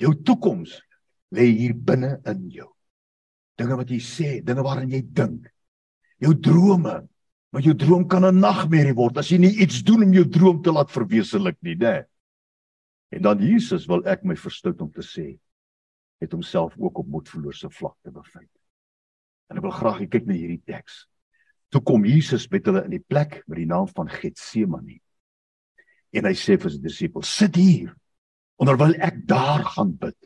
Jou 0.00 0.14
toekoms 0.26 0.78
lê 1.34 1.48
hier 1.50 1.74
binne 1.74 2.18
in 2.30 2.46
jou. 2.50 2.70
Dinge 3.58 3.76
wat 3.78 3.90
jy 3.90 4.00
sê, 4.02 4.30
dinge 4.42 4.64
waaraan 4.66 4.90
jy 4.90 5.02
dink. 5.14 5.46
Jou 6.22 6.34
drome. 6.34 7.02
Maar 7.54 7.62
jou 7.62 7.74
droom 7.78 8.08
kan 8.08 8.24
'n 8.24 8.40
nagmerrie 8.40 8.94
word 8.94 9.18
as 9.18 9.30
jy 9.30 9.38
nie 9.38 9.62
iets 9.62 9.82
doen 9.82 10.02
om 10.02 10.12
jou 10.12 10.24
droom 10.24 10.62
te 10.62 10.72
laat 10.72 10.90
verwesenlik 10.90 11.56
nie, 11.62 11.76
né? 11.76 12.04
En 13.10 13.22
dan 13.22 13.38
Jesus 13.38 13.86
wil 13.86 14.02
ek 14.06 14.24
my 14.24 14.34
verstout 14.34 14.80
om 14.80 14.90
te 14.90 15.02
sê 15.02 15.38
het 16.20 16.32
homself 16.32 16.74
ook 16.78 16.98
op 16.98 17.06
moedverlose 17.06 17.70
vlakte 17.70 18.10
bevind. 18.10 18.50
En 19.50 19.56
ek 19.56 19.62
wil 19.62 19.70
graag 19.70 20.08
kyk 20.08 20.26
na 20.26 20.34
hierdie 20.34 20.62
teks. 20.66 21.06
Toe 21.70 21.82
kom 21.82 22.04
Jesus 22.04 22.48
met 22.50 22.66
hulle 22.66 22.84
in 22.84 22.90
die 22.90 23.04
plek 23.06 23.42
met 23.46 23.58
die 23.58 23.66
naam 23.70 23.86
van 23.86 24.08
Getsemane. 24.08 25.00
En 26.14 26.24
hy 26.24 26.34
sê 26.34 26.58
vir 26.58 26.70
sy 26.70 26.80
disippels: 26.82 27.28
"Sit 27.28 27.54
hier 27.54 27.94
onderwyl 28.60 28.94
ek 29.02 29.24
daar 29.28 29.64
gaan 29.74 29.94
bid. 29.98 30.16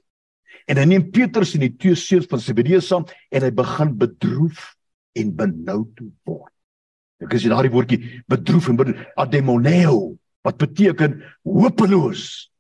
En 0.69 0.77
dan 0.77 0.91
neem 0.93 1.09
Petrus 1.11 1.55
en 1.57 1.65
die 1.65 1.75
twee 1.81 1.97
seuns 1.97 2.29
van 2.29 2.43
Zebedeus 2.43 2.91
saam 2.91 3.07
en 3.33 3.45
hy 3.47 3.51
begin 3.57 3.95
bedroef 3.99 4.75
en 5.17 5.33
benoud 5.37 6.03
word. 6.29 6.53
Ek 7.25 7.35
sê 7.41 7.51
daardie 7.51 7.73
woordjie 7.73 8.01
bedroef 8.31 8.69
en 8.71 8.95
ademoneo 9.19 10.19
wat 10.47 10.61
beteken 10.61 11.19
hopeloos. 11.43 12.53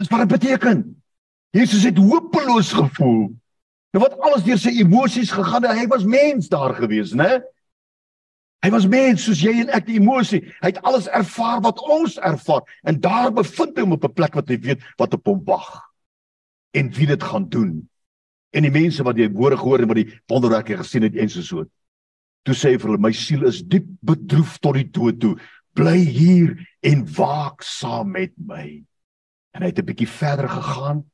Dis 0.00 0.10
wat 0.10 0.26
dit 0.26 0.34
beteken. 0.34 0.82
Jesus 1.54 1.86
het 1.86 1.98
hopeloos 1.98 2.74
gevoel. 2.74 3.30
Nou 3.94 4.02
wat 4.02 4.18
alles 4.26 4.42
deur 4.42 4.58
sy 4.58 4.74
emosies 4.82 5.30
gegaan 5.30 5.62
het, 5.62 5.78
hy 5.78 5.86
was 5.92 6.04
mens 6.04 6.50
daar 6.50 6.74
gewees, 6.74 7.14
né? 7.14 7.38
Hy 8.64 8.70
was 8.72 8.86
mens 8.88 9.26
soos 9.26 9.42
jy 9.44 9.58
en 9.60 9.72
ek 9.76 9.84
die 9.84 9.98
emosie. 10.00 10.40
Hy 10.62 10.70
het 10.70 10.84
alles 10.88 11.04
ervaar 11.12 11.60
wat 11.66 11.82
ons 11.84 12.16
ervaar 12.16 12.62
en 12.88 12.96
daar 13.04 13.28
bevind 13.36 13.76
hy 13.76 13.84
hom 13.84 13.92
op 13.98 14.06
'n 14.08 14.16
plek 14.16 14.38
wat 14.40 14.48
hy 14.48 14.56
weet 14.56 14.80
wat 14.96 15.12
op 15.12 15.26
hom 15.28 15.42
wag 15.44 15.68
en 16.72 16.88
wie 16.96 17.06
dit 17.06 17.22
gaan 17.22 17.48
doen. 17.48 17.88
En 18.56 18.62
die 18.62 18.72
mense 18.72 19.04
wat 19.04 19.16
die 19.16 19.28
woorde 19.28 19.58
gehoor 19.60 19.84
en 19.84 19.88
wat 19.92 20.00
die 20.00 20.20
wonderwerke 20.32 20.78
gesien 20.80 21.02
het 21.02 21.14
eens 21.14 21.36
so. 21.44 21.66
Toe 22.44 22.54
sê 22.54 22.72
hy 22.72 22.78
vir 22.78 22.88
hulle: 22.88 23.02
"My 23.02 23.12
siel 23.12 23.44
is 23.44 23.62
diep 23.62 23.84
bedroef 24.00 24.58
tot 24.58 24.74
die 24.74 24.90
dood 24.90 25.20
toe. 25.20 25.36
Bly 25.74 25.98
hier 25.98 26.56
en 26.80 27.04
waak 27.04 27.62
saam 27.62 28.12
met 28.12 28.32
my." 28.36 28.82
En 29.52 29.62
hy 29.62 29.68
het 29.68 29.78
'n 29.78 29.84
bietjie 29.84 30.08
verder 30.08 30.48
gegaan 30.48 31.04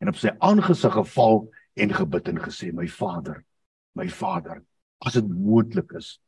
en 0.00 0.08
op 0.08 0.16
sy 0.16 0.30
aangesig 0.40 0.92
geval 0.92 1.50
en 1.76 1.94
gebid 1.94 2.28
en 2.28 2.38
gesê: 2.38 2.72
"My 2.72 2.88
Vader, 2.88 3.44
my 3.94 4.08
Vader, 4.08 4.62
as 4.98 5.12
dit 5.12 5.28
moontlik 5.28 5.92
is, 5.92 6.18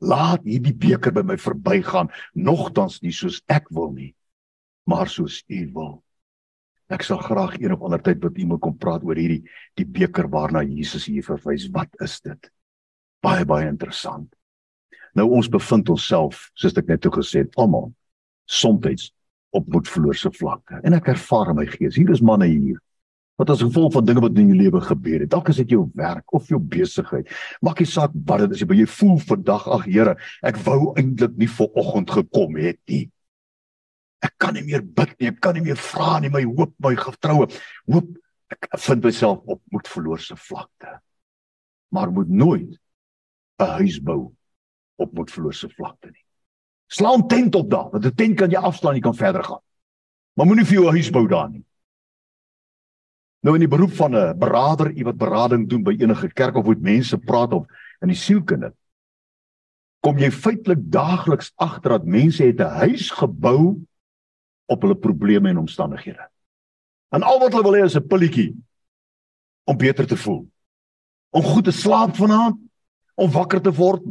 laat 0.00 0.44
hierdie 0.44 0.74
beker 0.76 1.14
by 1.14 1.24
my 1.26 1.36
verbygaan, 1.40 2.10
nogtans 2.34 3.00
nie 3.02 3.14
soos 3.14 3.42
ek 3.48 3.70
wil 3.70 3.92
nie, 3.92 4.14
maar 4.86 5.08
soos 5.08 5.42
U 5.48 5.62
wil." 5.74 5.94
Ek 6.92 7.02
sal 7.02 7.18
graag 7.18 7.56
eendag 7.58 7.82
ander 7.82 8.02
tyd 8.02 8.22
met 8.22 8.36
iemand 8.38 8.62
kom 8.62 8.76
praat 8.78 9.02
oor 9.02 9.18
hierdie 9.18 9.42
die 9.74 9.86
beker 9.86 10.28
waarna 10.30 10.62
Jesus 10.62 11.08
hier 11.10 11.24
verwys. 11.26 11.66
Wat 11.74 11.90
is 12.04 12.20
dit? 12.22 12.50
Baie 13.22 13.44
baie 13.44 13.66
interessant. 13.66 14.30
Nou 15.16 15.26
ons 15.34 15.48
bevind 15.50 15.88
onsself, 15.90 16.50
soos 16.54 16.76
ek 16.78 16.86
net 16.86 17.02
toe 17.02 17.10
gesê 17.16 17.42
het, 17.42 17.54
almal 17.58 17.90
soms 18.46 19.10
op 19.56 19.66
moedverloorse 19.72 20.30
vlakte. 20.36 20.78
En 20.84 20.94
ek 20.94 21.08
ervaar 21.14 21.50
in 21.50 21.58
my 21.62 21.66
gees, 21.66 21.96
hier 21.96 22.10
is 22.12 22.22
manne 22.22 22.46
hier 22.46 22.78
wat 23.36 23.50
as 23.52 23.62
gevolg 23.62 23.92
van 23.92 24.04
dinge 24.08 24.22
wat 24.24 24.38
in 24.40 24.48
jou 24.50 24.56
lewe 24.56 24.80
gebeur 24.80 25.20
het, 25.20 25.30
dalk 25.30 25.50
is 25.52 25.60
dit 25.60 25.74
jou 25.76 25.82
werk 25.94 26.32
of 26.36 26.48
jou 26.48 26.60
besigheid. 26.60 27.28
Maak 27.64 27.82
nie 27.82 27.88
saak 27.90 28.14
wat 28.28 28.46
dit 28.46 28.56
is, 28.56 28.62
jy, 28.64 28.78
jy 28.80 28.86
voel 28.88 29.18
vandag, 29.28 29.66
ag 29.76 29.84
Here, 29.84 30.16
ek 30.46 30.60
wou 30.64 30.94
eintlik 30.96 31.36
nie 31.36 31.50
ver 31.52 31.68
oggend 31.76 32.10
gekom 32.16 32.56
het 32.60 32.80
nie. 32.88 33.04
Ek 34.24 34.32
kan 34.40 34.56
nie 34.56 34.64
meer 34.64 34.82
bid 34.82 35.12
nie, 35.20 35.28
ek 35.28 35.42
kan 35.44 35.54
nie 35.54 35.66
meer 35.66 35.76
vra 35.76 36.16
nie, 36.20 36.32
my 36.32 36.42
hoop, 36.48 36.72
my 36.82 36.94
vertroue. 36.96 37.50
Hoop 37.92 38.08
ek 38.52 38.70
vind 38.78 39.04
myself 39.04 39.42
op 39.44 39.60
moedverloorse 39.74 40.36
vlakte. 40.38 41.00
Maar 41.92 42.12
moet 42.14 42.28
nooit 42.30 42.78
'n 43.60 43.70
huis 43.78 44.00
bou 44.00 44.32
op 44.96 45.12
moedverloorse 45.12 45.68
vlakte 45.68 46.10
nie. 46.10 46.24
Slaan 46.88 47.26
tent 47.28 47.54
op 47.54 47.70
daar, 47.70 47.90
want 47.90 48.04
'n 48.04 48.14
tent 48.14 48.36
kan 48.38 48.50
jy 48.50 48.56
afslaan, 48.58 48.94
jy 48.94 49.00
kan 49.00 49.14
verder 49.14 49.44
gaan. 49.44 49.62
Maar 50.36 50.46
moenie 50.46 50.64
vir 50.64 50.74
jou 50.74 50.86
'n 50.88 50.96
huis 50.96 51.10
bou 51.10 51.26
daar 51.28 51.50
nie. 51.50 51.64
Nou 53.46 53.54
in 53.54 53.62
die 53.62 53.70
beroep 53.70 53.92
van 53.94 54.16
'n 54.18 54.38
beraader, 54.38 54.90
iemand 54.90 55.18
berading 55.18 55.68
doen 55.68 55.82
by 55.82 55.94
enige 55.98 56.28
kerk 56.32 56.56
of 56.56 56.66
met 56.66 56.80
mense 56.80 57.18
praat 57.18 57.52
of 57.52 57.66
in 58.00 58.08
die 58.08 58.16
sielkunde. 58.16 58.74
Kom 60.00 60.18
jy 60.18 60.30
feitelik 60.30 60.82
daagliks 60.90 61.52
agter 61.54 61.90
dat 61.90 62.04
mense 62.04 62.42
het 62.42 62.60
'n 62.60 62.78
huis 62.82 63.10
gebou 63.10 63.86
op 64.66 64.82
hulle 64.82 64.96
probleme 64.96 65.48
en 65.48 65.58
omstandighede. 65.58 66.28
En 67.14 67.22
al 67.22 67.38
wat 67.38 67.52
hulle 67.52 67.62
wil 67.62 67.74
hê 67.74 67.84
is 67.84 67.96
'n 67.96 68.06
pilletjie 68.06 68.56
om 69.64 69.76
beter 69.76 70.06
te 70.06 70.16
voel. 70.16 70.50
Om 71.30 71.42
goed 71.42 71.64
te 71.64 71.72
slaap 71.72 72.16
vanaand, 72.16 72.58
om 73.14 73.30
wakker 73.30 73.62
te 73.62 73.72
word, 73.72 74.02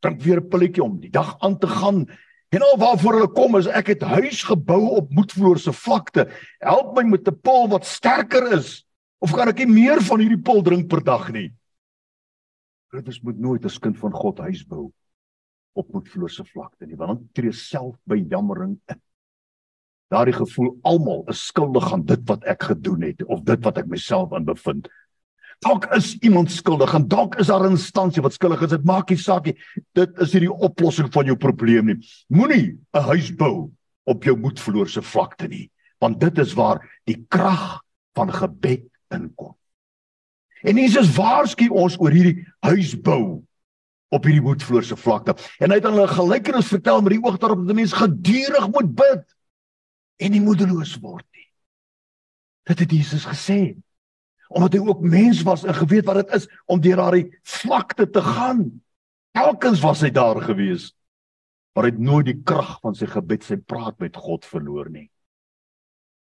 drink 0.00 0.20
weer 0.20 0.40
'n 0.40 0.48
pilletjie 0.48 0.82
om 0.82 1.00
die 1.00 1.10
dag 1.10 1.38
aan 1.38 1.58
te 1.58 1.66
gaan 1.66 2.06
En 2.52 2.60
al 2.60 2.76
waarvoor 2.76 3.16
hulle 3.16 3.32
kom 3.32 3.56
is 3.56 3.66
ek 3.66 3.94
het 3.94 4.02
huis 4.04 4.42
gebou 4.44 4.82
op 4.98 5.12
moedverloorse 5.16 5.72
vlakte. 5.72 6.26
Help 6.60 6.92
my 6.96 7.04
met 7.08 7.28
'n 7.28 7.40
pil 7.40 7.68
wat 7.68 7.86
sterker 7.88 8.52
is 8.52 8.84
of 9.24 9.32
kan 9.32 9.48
ek 9.48 9.58
nie 9.58 9.72
meer 9.72 10.02
van 10.02 10.20
hierdie 10.20 10.42
pil 10.42 10.62
drink 10.62 10.88
per 10.88 11.00
dag 11.04 11.30
nie? 11.32 11.54
Dit 12.92 13.22
moet 13.22 13.38
nooit 13.38 13.64
as 13.64 13.78
kind 13.78 13.96
van 13.98 14.12
God 14.12 14.38
huis 14.38 14.66
bou 14.66 14.92
op 15.72 15.88
moedverloorse 15.92 16.44
vlakte 16.44 16.86
nie, 16.86 16.96
want 16.96 17.10
dan 17.10 17.28
tree 17.32 17.52
self 17.52 17.96
by 18.04 18.20
jammering 18.28 18.76
in. 18.92 19.00
Daardie 20.12 20.36
gevoel 20.36 20.74
almal 20.82 21.24
is 21.32 21.46
skuldig 21.46 21.92
aan 21.92 22.04
dit 22.04 22.20
wat 22.28 22.44
ek 22.44 22.62
gedoen 22.62 23.02
het 23.02 23.24
of 23.24 23.40
dit 23.48 23.64
wat 23.64 23.78
ek 23.78 23.88
myself 23.88 24.32
aan 24.32 24.44
bevind. 24.44 24.88
Dalk 25.62 25.86
is 25.94 26.16
iemand 26.26 26.50
skuldig 26.50 26.94
en 26.94 27.04
dalk 27.08 27.36
is 27.38 27.46
daar 27.46 27.62
'n 27.62 27.76
instansie 27.76 28.22
wat 28.22 28.32
skuldig 28.32 28.62
is. 28.62 28.70
Dit 28.70 28.84
maak 28.84 29.10
nie 29.10 29.18
saak 29.18 29.44
nie. 29.44 29.56
Dit 29.94 30.18
is 30.18 30.32
nie 30.32 30.40
die 30.40 30.52
oplossing 30.52 31.12
van 31.12 31.24
jou 31.24 31.36
probleem 31.36 31.86
nie. 31.86 32.08
Moenie 32.28 32.78
'n 32.94 33.00
huis 33.00 33.30
bou 33.30 33.70
op 34.04 34.24
jou 34.24 34.36
moedverloorse 34.36 35.02
vlakte 35.02 35.48
nie, 35.48 35.70
want 35.98 36.20
dit 36.20 36.38
is 36.38 36.54
waar 36.54 36.82
die 37.04 37.24
krag 37.28 37.80
van 38.14 38.32
gebed 38.32 38.88
inkom. 39.10 39.54
En 40.62 40.76
Jesus 40.76 41.14
waarsku 41.14 41.68
ons 41.68 41.98
oor 41.98 42.10
hierdie 42.10 42.46
huis 42.60 42.94
bou 43.00 43.42
op 44.12 44.24
hierdie 44.24 44.44
moedverloorse 44.44 44.96
vlakte. 44.96 45.34
En 45.58 45.70
hy 45.70 45.78
het 45.78 45.84
hulle 45.84 46.02
'n 46.02 46.18
gelykenis 46.18 46.66
vertel 46.66 47.00
met 47.02 47.12
die 47.12 47.22
oog 47.22 47.38
daarop 47.38 47.58
dat 47.58 47.70
'n 47.70 47.74
mens 47.74 47.92
gedurig 47.92 48.68
moet 48.68 48.94
bid 48.94 49.24
en 50.16 50.30
nie 50.30 50.40
moedeloos 50.40 50.98
word 51.00 51.26
nie. 51.32 51.48
Dit 52.64 52.78
het 52.78 52.90
Jesus 52.90 53.24
gesê 53.24 53.76
omdat 54.52 54.76
hy 54.76 54.80
ook 54.84 55.00
mens 55.00 55.42
was 55.46 55.64
en 55.64 55.74
geweet 55.74 56.06
wat 56.08 56.22
dit 56.22 56.34
is 56.38 56.48
om 56.66 56.80
deur 56.80 57.00
daardie 57.00 57.28
vlakte 57.42 58.08
te 58.10 58.22
gaan. 58.22 58.66
Elkens 59.32 59.80
was 59.80 60.02
hy 60.04 60.10
daar 60.12 60.40
gewees. 60.44 60.90
Maar 61.72 61.88
hy 61.88 61.92
het 61.94 62.02
nooit 62.04 62.26
die 62.28 62.40
krag 62.44 62.74
van 62.82 62.96
sy 62.96 63.08
gebed, 63.08 63.46
sy 63.46 63.56
praat 63.56 63.96
met 64.02 64.18
God 64.20 64.44
verloor 64.44 64.90
nie. 64.92 65.08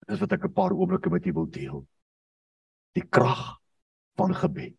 Dis 0.09 0.21
wat 0.21 0.33
ek 0.37 0.45
'n 0.45 0.53
paar 0.53 0.73
oomblikke 0.73 1.11
met 1.11 1.27
u 1.27 1.33
wil 1.33 1.49
deel. 1.49 1.87
Die 2.95 3.07
krag 3.09 3.57
van 4.17 4.35
gebed. 4.35 4.77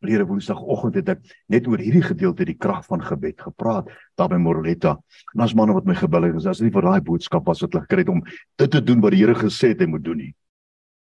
Verlede 0.00 0.26
Woensdagoggend 0.26 0.94
het 0.94 1.08
ek 1.08 1.20
net 1.48 1.66
oor 1.66 1.78
hierdie 1.78 2.04
gedeelte 2.04 2.44
die 2.44 2.56
krag 2.56 2.84
van 2.86 3.02
gebed 3.02 3.40
gepraat 3.40 3.88
daar 4.16 4.28
by 4.28 4.36
Moroletta. 4.36 4.96
En 5.34 5.40
as 5.40 5.54
manne 5.54 5.72
wat 5.72 5.84
my 5.84 5.94
gebel 5.94 6.22
het, 6.22 6.46
as 6.46 6.58
dit 6.58 6.68
nie 6.68 6.72
vir 6.72 6.82
daai 6.82 7.00
boodskap 7.00 7.46
was 7.46 7.60
wat 7.60 7.72
hulle 7.72 7.84
gekry 7.84 8.00
het 8.00 8.08
om 8.08 8.22
dit 8.56 8.70
te 8.70 8.80
doen 8.80 9.00
wat 9.00 9.12
die 9.12 9.24
Here 9.24 9.34
gesê 9.34 9.68
het 9.68 9.80
hy 9.80 9.86
moet 9.86 10.04
doen 10.04 10.16
nie 10.16 10.34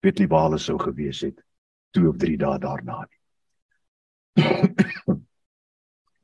weet 0.02 0.22
nie 0.22 0.30
waar 0.32 0.50
hulle 0.50 0.60
sou 0.62 0.78
gewees 0.82 1.22
het 1.26 1.42
2 1.98 2.10
of 2.10 2.18
3 2.22 2.38
dae 2.42 2.60
daarna 2.62 3.02
nie. 3.06 3.20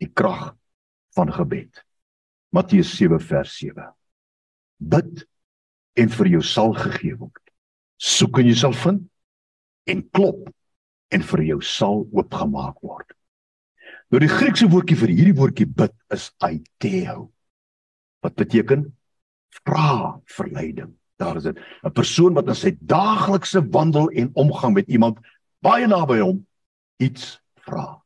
Die 0.01 0.09
krag 0.13 0.53
van 1.17 1.33
gebed. 1.33 1.83
Matteus 2.53 2.93
7 2.95 3.19
vers 3.19 3.57
7. 3.57 3.89
Bid 4.77 5.25
en 5.97 6.13
vir 6.13 6.31
jou 6.35 6.43
sal 6.45 6.75
gegee 6.77 7.17
word. 7.17 7.43
Soek 7.97 8.39
en 8.41 8.49
jy 8.49 8.55
sal 8.57 8.75
vind 8.77 9.07
en 9.89 10.03
klop 10.13 10.49
en 11.13 11.23
vir 11.31 11.43
jou 11.47 11.61
sal 11.65 12.03
oopgemaak 12.11 12.83
word. 12.85 13.09
Nou 14.11 14.21
die 14.23 14.31
Griekse 14.31 14.67
woordjie 14.71 14.99
vir 14.99 15.11
hierdie 15.11 15.35
woordjie 15.35 15.67
bid 15.67 15.95
is 16.13 16.29
aiteo. 16.45 17.27
Wat 18.23 18.37
beteken 18.39 18.85
vra 19.63 20.19
verleiding. 20.31 20.93
Daar 21.17 21.35
is 21.35 21.43
dit. 21.43 21.57
'n 21.83 21.91
Persoon 21.91 22.33
wat 22.33 22.47
in 22.47 22.55
sy 22.55 22.77
daaglikse 22.79 23.61
wandel 23.69 24.09
en 24.09 24.29
omgang 24.33 24.73
met 24.73 24.87
iemand 24.87 25.17
baie 25.59 25.87
naby 25.87 26.19
hom 26.19 26.45
iets 26.97 27.41
vra. 27.65 28.01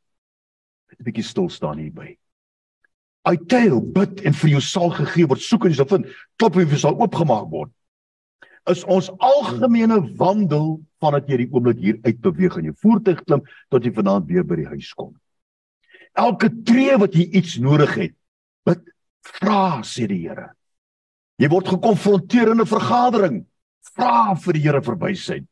'n 1.00 1.04
bietjie 1.04 1.24
stil 1.24 1.50
staan 1.50 1.78
hierby. 1.78 2.18
I 3.28 3.38
tell 3.38 3.82
bid 3.82 4.22
en 4.26 4.34
vir 4.34 4.50
jou 4.50 4.62
sal 4.62 4.90
gegee 4.90 5.28
word, 5.28 5.42
soek 5.42 5.66
en 5.66 5.74
jy 5.74 5.78
sal 5.78 5.90
vind, 5.92 6.08
klop 6.38 6.56
en 6.58 6.70
jy 6.70 6.78
sal 6.78 6.98
oopgemaak 6.98 7.50
word. 7.52 7.72
Is 8.70 8.84
ons 8.84 9.10
algemene 9.20 10.00
wandel 10.18 10.80
vandat 11.02 11.30
jy 11.30 11.44
die 11.44 11.50
oomblik 11.52 11.78
hier 11.82 12.00
uitbeweeg 12.06 12.58
en 12.58 12.70
jou 12.70 12.76
voertuig 12.82 13.22
klim 13.26 13.44
tot 13.70 13.86
jy 13.86 13.92
vanaand 13.94 14.28
weer 14.30 14.46
by 14.46 14.56
die 14.62 14.70
huis 14.70 14.94
kom. 14.94 15.14
Elke 16.18 16.50
tree 16.66 16.98
wat 16.98 17.14
jy 17.18 17.28
iets 17.40 17.58
nodig 17.62 17.94
het, 17.98 18.16
bid, 18.66 18.82
vra 19.40 19.82
sê 19.86 20.08
die 20.10 20.24
Here. 20.28 20.52
Jy 21.42 21.50
word 21.50 21.72
gekonfronteer 21.74 22.52
in 22.54 22.62
'n 22.62 22.70
vergadering. 22.70 23.46
Vra 23.98 24.36
vir 24.38 24.54
die 24.54 24.62
Here 24.62 24.82
verwysheid. 24.82 25.48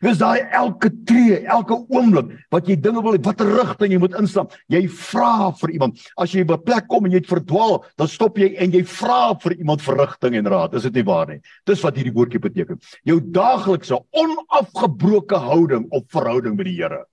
Dis 0.00 0.18
daai 0.18 0.44
elke 0.52 0.90
tree, 1.08 1.38
elke 1.48 1.76
oomblik 1.88 2.28
wat 2.52 2.68
jy 2.68 2.76
dinge 2.76 3.00
wil, 3.04 3.16
watter 3.16 3.48
rigting 3.48 3.92
jy 3.92 3.98
moet 3.98 4.16
inslaan. 4.20 4.48
Jy 4.68 4.82
vra 4.88 5.52
vir 5.56 5.72
iemand. 5.72 6.00
As 6.20 6.32
jy 6.32 6.44
by 6.44 6.54
'n 6.54 6.64
plek 6.64 6.88
kom 6.88 7.04
en 7.04 7.12
jy 7.12 7.20
het 7.20 7.28
verdwaal, 7.28 7.84
dan 7.96 8.08
stop 8.08 8.36
jy 8.36 8.56
en 8.58 8.72
jy 8.72 8.82
vra 8.84 9.34
vir 9.34 9.52
iemand 9.56 9.80
vir 9.80 9.96
rigting 9.96 10.34
en 10.36 10.46
raad. 10.46 10.74
Is 10.74 10.82
dit 10.82 10.94
nie 10.94 11.02
waar 11.02 11.26
nie? 11.26 11.40
Dis 11.66 11.82
wat 11.82 11.96
hierdie 11.96 12.12
woordjie 12.12 12.40
beteken. 12.40 12.80
Jou 13.04 13.20
daaglikse 13.20 13.98
onafgebroke 14.12 15.36
houding 15.36 15.86
op 15.90 16.10
verhouding 16.10 16.56
met 16.56 16.66
die 16.66 16.76
Here. 16.76 17.04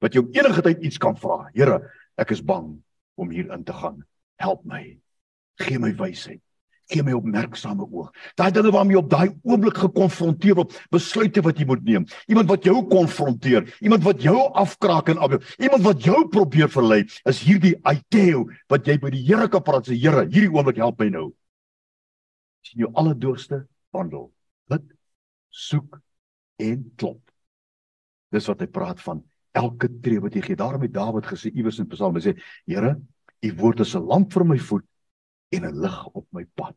Wat 0.00 0.12
jou 0.12 0.28
enige 0.32 0.62
tyd 0.62 0.82
iets 0.82 0.98
kan 0.98 1.16
vra. 1.16 1.48
Here, 1.54 1.80
ek 2.18 2.30
is 2.30 2.42
bang 2.42 2.82
om 3.16 3.30
hier 3.30 3.50
in 3.52 3.64
te 3.64 3.72
gaan. 3.72 4.04
Help 4.38 4.64
my. 4.64 4.98
Gee 5.58 5.78
my 5.78 5.92
wysheid 5.92 6.45
gee 6.90 7.02
my 7.02 7.14
opmerksame 7.16 7.86
oog. 7.90 8.10
Daai 8.38 8.50
dinge 8.54 8.70
waarmee 8.74 8.96
jy 8.96 9.00
op 9.00 9.10
daai 9.10 9.28
oomblik 9.46 9.80
gekonfronteer 9.82 10.58
word, 10.58 10.76
besluite 10.94 11.42
wat 11.44 11.58
jy 11.58 11.66
moet 11.68 11.82
neem. 11.86 12.06
Iemand 12.30 12.50
wat 12.50 12.66
jou 12.66 12.76
konfronteer, 12.90 13.66
iemand 13.84 14.04
wat 14.06 14.22
jou 14.22 14.38
afkraak 14.54 15.10
en 15.12 15.22
afbreek, 15.22 15.46
iemand 15.62 15.86
wat 15.86 16.04
jou 16.06 16.22
probeer 16.32 16.70
verlei, 16.72 17.02
is 17.28 17.42
hierdie 17.42 17.74
aiteo 17.88 18.46
wat 18.72 18.86
jy 18.86 18.98
by 19.02 19.12
die 19.14 19.24
Here 19.26 19.48
kan 19.50 19.64
praat 19.66 19.90
sê 19.90 19.98
Here, 19.98 20.26
hierdie 20.30 20.52
oomblik 20.52 20.78
help 20.82 21.02
my 21.02 21.10
nou. 21.10 21.30
Sien 22.66 22.86
jou 22.86 22.92
alledoorste 22.94 23.64
wandel. 23.94 24.30
Bid, 24.70 24.86
soek 25.50 25.98
en 26.62 26.84
klop. 26.98 27.22
Dis 28.34 28.46
wat 28.50 28.62
hy 28.62 28.70
praat 28.70 29.02
van 29.02 29.24
elke 29.56 29.88
tree 30.04 30.22
wat 30.22 30.34
jy 30.36 30.44
gee. 30.50 30.58
Daarom 30.58 30.84
het 30.84 30.94
Dawid 30.94 31.26
gesê 31.26 31.50
iewers 31.50 31.80
in 31.82 31.88
Psalm, 31.90 32.18
hy 32.18 32.28
sê 32.28 32.36
Here, 32.68 32.94
u 33.42 33.50
woord 33.58 33.80
is 33.82 33.94
'n 33.96 34.06
lamp 34.06 34.32
vir 34.32 34.44
my 34.44 34.58
voet 34.58 34.86
en 35.48 35.64
'n 35.64 35.80
lig 35.80 36.06
op 36.12 36.26
my 36.30 36.44
pad. 36.54 36.74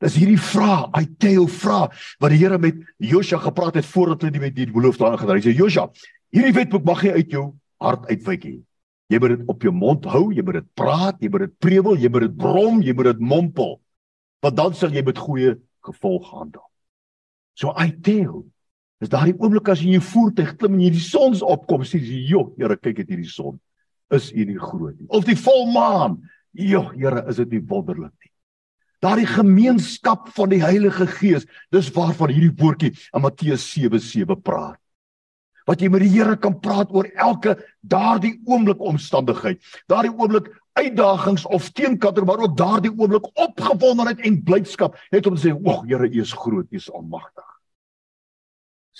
Dis 0.00 0.16
hierdie 0.16 0.40
vraag, 0.40 0.88
hy 0.96 1.04
tel 1.18 1.46
vra 1.46 1.90
wat 2.20 2.30
die 2.30 2.38
Here 2.38 2.58
met 2.58 2.74
Josua 2.96 3.38
gepraat 3.38 3.74
het 3.74 3.84
voordat 3.84 4.32
die 4.32 4.40
met 4.40 4.54
die 4.56 4.66
belofte 4.70 5.04
aangegaan 5.04 5.36
het. 5.36 5.44
Hy 5.44 5.50
sê 5.50 5.56
Josua, 5.56 5.90
hierdie 6.32 6.54
wetboek 6.56 6.84
mag 6.84 7.02
nie 7.02 7.12
uit 7.12 7.30
jou 7.30 7.50
hart 7.80 8.06
uitwyk 8.08 8.44
nie. 8.44 8.62
Jy 9.10 9.18
moet 9.18 9.34
dit 9.34 9.48
op 9.50 9.62
jou 9.66 9.72
mond 9.74 10.04
hou, 10.04 10.30
jy 10.32 10.42
moet 10.46 10.60
dit 10.60 10.68
praat, 10.78 11.18
jy 11.20 11.28
moet 11.28 11.40
dit 11.48 11.58
prewel, 11.58 11.98
jy 11.98 12.08
moet 12.08 12.28
dit 12.28 12.36
brom, 12.36 12.80
jy 12.80 12.94
moet 12.94 13.10
dit 13.10 13.20
mompel. 13.20 13.80
Want 14.40 14.56
dan 14.56 14.74
sal 14.74 14.94
jy 14.94 15.02
met 15.04 15.18
goeie 15.18 15.56
gevolg 15.84 16.30
handel. 16.30 16.64
So 17.58 17.74
I 17.76 17.90
tell. 17.90 18.46
Dis 19.00 19.10
daardie 19.12 19.34
oomblik 19.36 19.68
as 19.72 19.80
jy 19.82 19.90
in 19.90 19.98
jou 19.98 20.04
voertuig 20.04 20.54
klim 20.60 20.76
en 20.76 20.84
jy 20.84 20.92
die 20.94 21.04
sonsopkom 21.04 21.84
sien, 21.84 22.04
jy, 22.04 22.28
"Jo, 22.30 22.52
Here, 22.56 22.76
kyk 22.76 22.98
net 22.98 23.08
hierdie 23.08 23.28
son. 23.28 23.60
Is 24.10 24.32
U 24.32 24.44
nie 24.44 24.58
groot 24.58 24.98
nie?" 24.98 25.08
Of 25.08 25.24
die 25.24 25.36
volmaan. 25.36 26.22
"Jo, 26.52 26.90
Here, 26.94 27.24
is 27.28 27.36
dit 27.36 27.50
nie 27.50 27.64
wonderlik 27.66 28.12
nie?" 28.12 28.32
Daardie 29.00 29.26
gemeenskap 29.26 30.28
van 30.36 30.50
die 30.52 30.60
Heilige 30.60 31.06
Gees, 31.06 31.46
dis 31.72 31.88
waarvan 31.96 32.34
hierdie 32.34 32.52
woordjie 32.52 32.92
in 33.14 33.22
Matteus 33.24 33.64
7:7 33.72 34.36
praat 34.42 34.80
wat 35.70 35.82
jy 35.82 35.90
met 35.92 36.02
die 36.02 36.10
Here 36.10 36.36
kan 36.40 36.56
praat 36.62 36.90
oor 36.90 37.06
elke 37.14 37.54
daardie 37.86 38.34
oomblik 38.48 38.80
omstandigheid, 38.82 39.60
daardie 39.90 40.10
oomblik 40.10 40.48
uitdagings 40.78 41.44
of 41.46 41.68
teenkanter, 41.76 42.24
maar 42.26 42.42
ook 42.42 42.56
daardie 42.58 42.90
oomblik 42.90 43.28
opgewondenheid 43.38 44.24
en 44.26 44.40
blydskap, 44.46 44.96
net 45.12 45.26
om 45.26 45.36
te 45.36 45.48
sê, 45.48 45.54
"Ag 45.54 45.84
Here, 45.86 46.08
U 46.08 46.20
is 46.20 46.32
groot, 46.32 46.66
U 46.70 46.76
is 46.76 46.90
almagtig." 46.90 47.59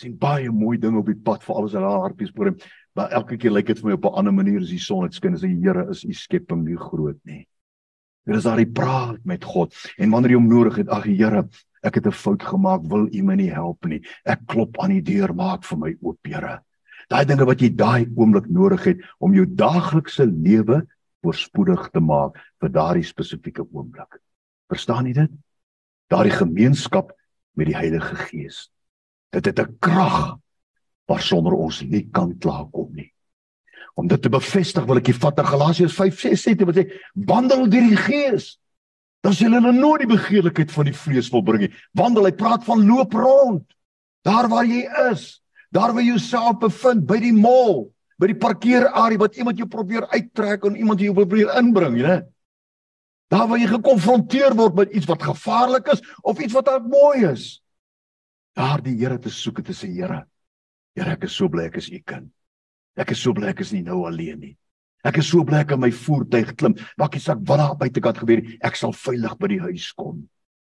Sien 0.01 0.17
baie 0.19 0.51
mooi 0.51 0.79
dinge 0.81 1.01
op 1.01 1.07
die 1.07 1.19
pad 1.19 1.45
vir 1.45 1.57
alles 1.57 1.77
in 1.77 1.85
haar 1.87 2.05
hartjies 2.07 2.33
voor 2.35 2.53
hom. 2.53 2.59
Maar 2.99 3.15
elke 3.21 3.37
keer 3.37 3.55
lyk 3.55 3.71
dit 3.71 3.79
vir 3.79 3.91
my 3.91 3.97
op 3.99 4.05
'n 4.11 4.19
ander 4.19 4.35
manier 4.35 4.61
as 4.61 4.73
die 4.73 4.79
son 4.79 5.05
het 5.05 5.15
skyn, 5.15 5.37
die 5.37 5.61
Here 5.63 5.89
is 5.91 6.05
u 6.05 6.13
skepping 6.13 6.65
nie 6.65 6.77
groot 6.77 7.19
nie. 7.25 7.47
Dit 8.27 8.37
is 8.37 8.45
daardie 8.45 8.73
praat 8.73 9.25
met 9.25 9.45
God 9.45 9.75
en 9.99 10.11
wanneer 10.11 10.31
jy 10.31 10.37
hom 10.37 10.49
nodig 10.49 10.77
het, 10.77 10.89
ag 10.89 11.05
Here, 11.05 11.49
Ek 11.83 11.95
het 11.95 12.07
'n 12.07 12.13
fout 12.13 12.43
gemaak, 12.43 12.83
wil 12.85 13.09
U 13.09 13.23
my 13.23 13.35
nie 13.35 13.51
help 13.51 13.85
nie. 13.87 14.03
Ek 14.25 14.41
klop 14.47 14.79
aan 14.79 14.91
die 14.91 15.03
deur, 15.03 15.35
maak 15.35 15.65
vir 15.65 15.79
my 15.79 15.97
oop, 16.03 16.19
Here. 16.25 16.61
Daai 17.09 17.25
dinge 17.25 17.47
wat 17.47 17.61
jy 17.61 17.71
daai 17.75 18.07
oomblik 18.17 18.49
nodig 18.49 18.85
het 18.85 18.99
om 19.19 19.35
jou 19.35 19.47
daaglikse 19.47 20.27
lewe 20.27 20.87
voorspoedig 21.23 21.91
te 21.91 22.01
maak 22.01 22.37
vir 22.61 22.69
daardie 22.69 23.05
spesifieke 23.05 23.65
oomblik. 23.73 24.21
Verstaan 24.69 25.07
jy 25.07 25.13
dit? 25.13 25.31
Daardie 26.09 26.37
gemeenskap 26.37 27.13
met 27.57 27.67
die 27.67 27.77
Heilige 27.77 28.15
Gees. 28.15 28.71
Dit 29.31 29.45
het 29.47 29.59
'n 29.61 29.77
krag 29.79 30.39
waarsonder 31.07 31.53
ons 31.53 31.83
nie 31.83 32.09
kan 32.13 32.39
klaarkom 32.39 32.95
nie. 32.95 33.13
Om 33.95 34.07
dit 34.07 34.23
te 34.23 34.29
bevestig 34.29 34.85
wil 34.85 34.97
ek 34.97 35.07
jy 35.07 35.15
vat 35.15 35.37
na 35.37 35.43
Galasiërs 35.43 35.95
5:6 35.95 36.43
sê 36.43 36.57
dit 36.57 36.69
sê 36.77 36.91
wandel 37.15 37.69
deur 37.69 37.89
die 37.89 37.97
Gees 37.97 38.61
dan 39.21 39.37
sal 39.37 39.53
hulle 39.53 39.73
nooit 39.77 40.05
die 40.05 40.15
begeerlikheid 40.15 40.73
van 40.73 40.89
die 40.89 40.97
vlees 40.97 41.29
volbring 41.33 41.67
nie. 41.67 41.75
Wandel, 41.97 42.31
hy 42.31 42.35
praat 42.37 42.65
van 42.65 42.87
loop 42.89 43.13
rond. 43.13 43.65
Daar 44.25 44.49
waar 44.53 44.69
jy 44.69 44.85
is, 45.11 45.41
daar 45.73 45.93
waar 45.93 46.05
jy 46.05 46.15
jouself 46.15 46.59
bevind 46.61 47.07
by 47.09 47.19
die 47.21 47.35
mall, 47.37 47.91
by 48.21 48.31
die 48.33 48.39
parkeerarea 48.41 49.21
wat 49.21 49.37
iemand 49.41 49.61
jou 49.61 49.69
probeer 49.69 50.07
uittrek 50.13 50.65
en 50.69 50.77
iemand 50.77 51.01
jou 51.01 51.15
probeer 51.17 51.53
inbring, 51.61 51.97
jy 52.01 52.07
weet. 52.09 52.29
Daar 53.31 53.47
waar 53.49 53.61
jy 53.61 53.69
gekonfronteer 53.71 54.57
word 54.59 54.75
met 54.81 54.97
iets 54.97 55.09
wat 55.09 55.23
gevaarlik 55.23 55.93
is 55.93 56.01
of 56.27 56.41
iets 56.43 56.57
wat 56.57 56.73
mooi 56.89 57.29
is. 57.31 57.61
Daar 58.57 58.83
die 58.83 58.97
Here 58.99 59.19
te 59.19 59.31
soek 59.31 59.63
te 59.65 59.75
sê, 59.77 59.91
Here, 59.93 60.25
Here, 60.97 61.15
ek 61.15 61.29
is 61.29 61.37
so 61.37 61.49
bly 61.49 61.69
ek 61.71 61.79
is 61.81 61.91
u 61.91 62.01
kind. 62.03 62.31
Ek 62.99 63.13
is 63.15 63.23
so 63.23 63.33
bly 63.37 63.53
ek 63.53 63.63
is 63.63 63.73
nie 63.73 63.85
nou 63.87 64.03
alleen 64.09 64.41
nie. 64.41 64.57
Ek 65.07 65.21
is 65.23 65.31
so 65.31 65.45
bly 65.47 65.63
ek 65.63 65.77
in 65.77 65.81
my 65.81 65.91
voertuig 65.95 66.53
klim. 66.61 66.75
Maakie 67.01 67.23
saak 67.23 67.41
wat 67.49 67.63
daar 67.63 67.77
buitekant 67.79 68.21
gebeur, 68.21 68.43
ek 68.67 68.77
sal 68.77 68.93
veilig 68.97 69.37
by 69.41 69.51
die 69.55 69.61
huis 69.63 69.87
kom. 69.97 70.25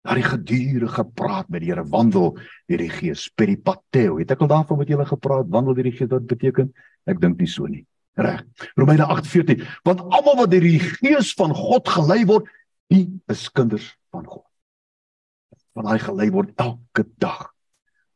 Daardie 0.08 0.26
gedurende 0.26 1.06
praat 1.16 1.50
met 1.52 1.64
die 1.64 1.72
Here 1.72 1.84
wandel 1.88 2.34
deur 2.38 2.82
die 2.82 2.92
Gees, 2.92 3.28
peripateo. 3.36 4.18
Het 4.22 4.34
ek 4.36 4.44
al 4.44 4.52
daarvan 4.52 4.82
met 4.82 4.92
julle 4.92 5.08
gepraat 5.08 5.50
wandel 5.54 5.78
deur 5.78 5.90
die 5.90 5.96
Gees 5.96 6.12
wat 6.12 6.28
beteken? 6.30 6.72
Ek 7.08 7.22
dink 7.24 7.40
nie 7.40 7.50
so 7.52 7.68
nie. 7.68 7.86
Reg. 8.18 8.44
Romeine 8.76 9.06
8:14. 9.06 9.64
Want 9.86 10.02
almal 10.02 10.42
wat 10.44 10.52
deur 10.52 10.66
die 10.66 10.80
Gees 10.82 11.34
van 11.38 11.54
God 11.56 11.88
gelei 11.88 12.24
word, 12.26 12.48
die 12.90 13.06
is 13.30 13.48
kinders 13.52 13.94
van 14.12 14.26
God. 14.26 14.46
Van 15.78 15.92
hy 15.92 16.00
gelei 16.02 16.32
word 16.34 16.56
elke 16.58 17.06
dag. 17.22 17.52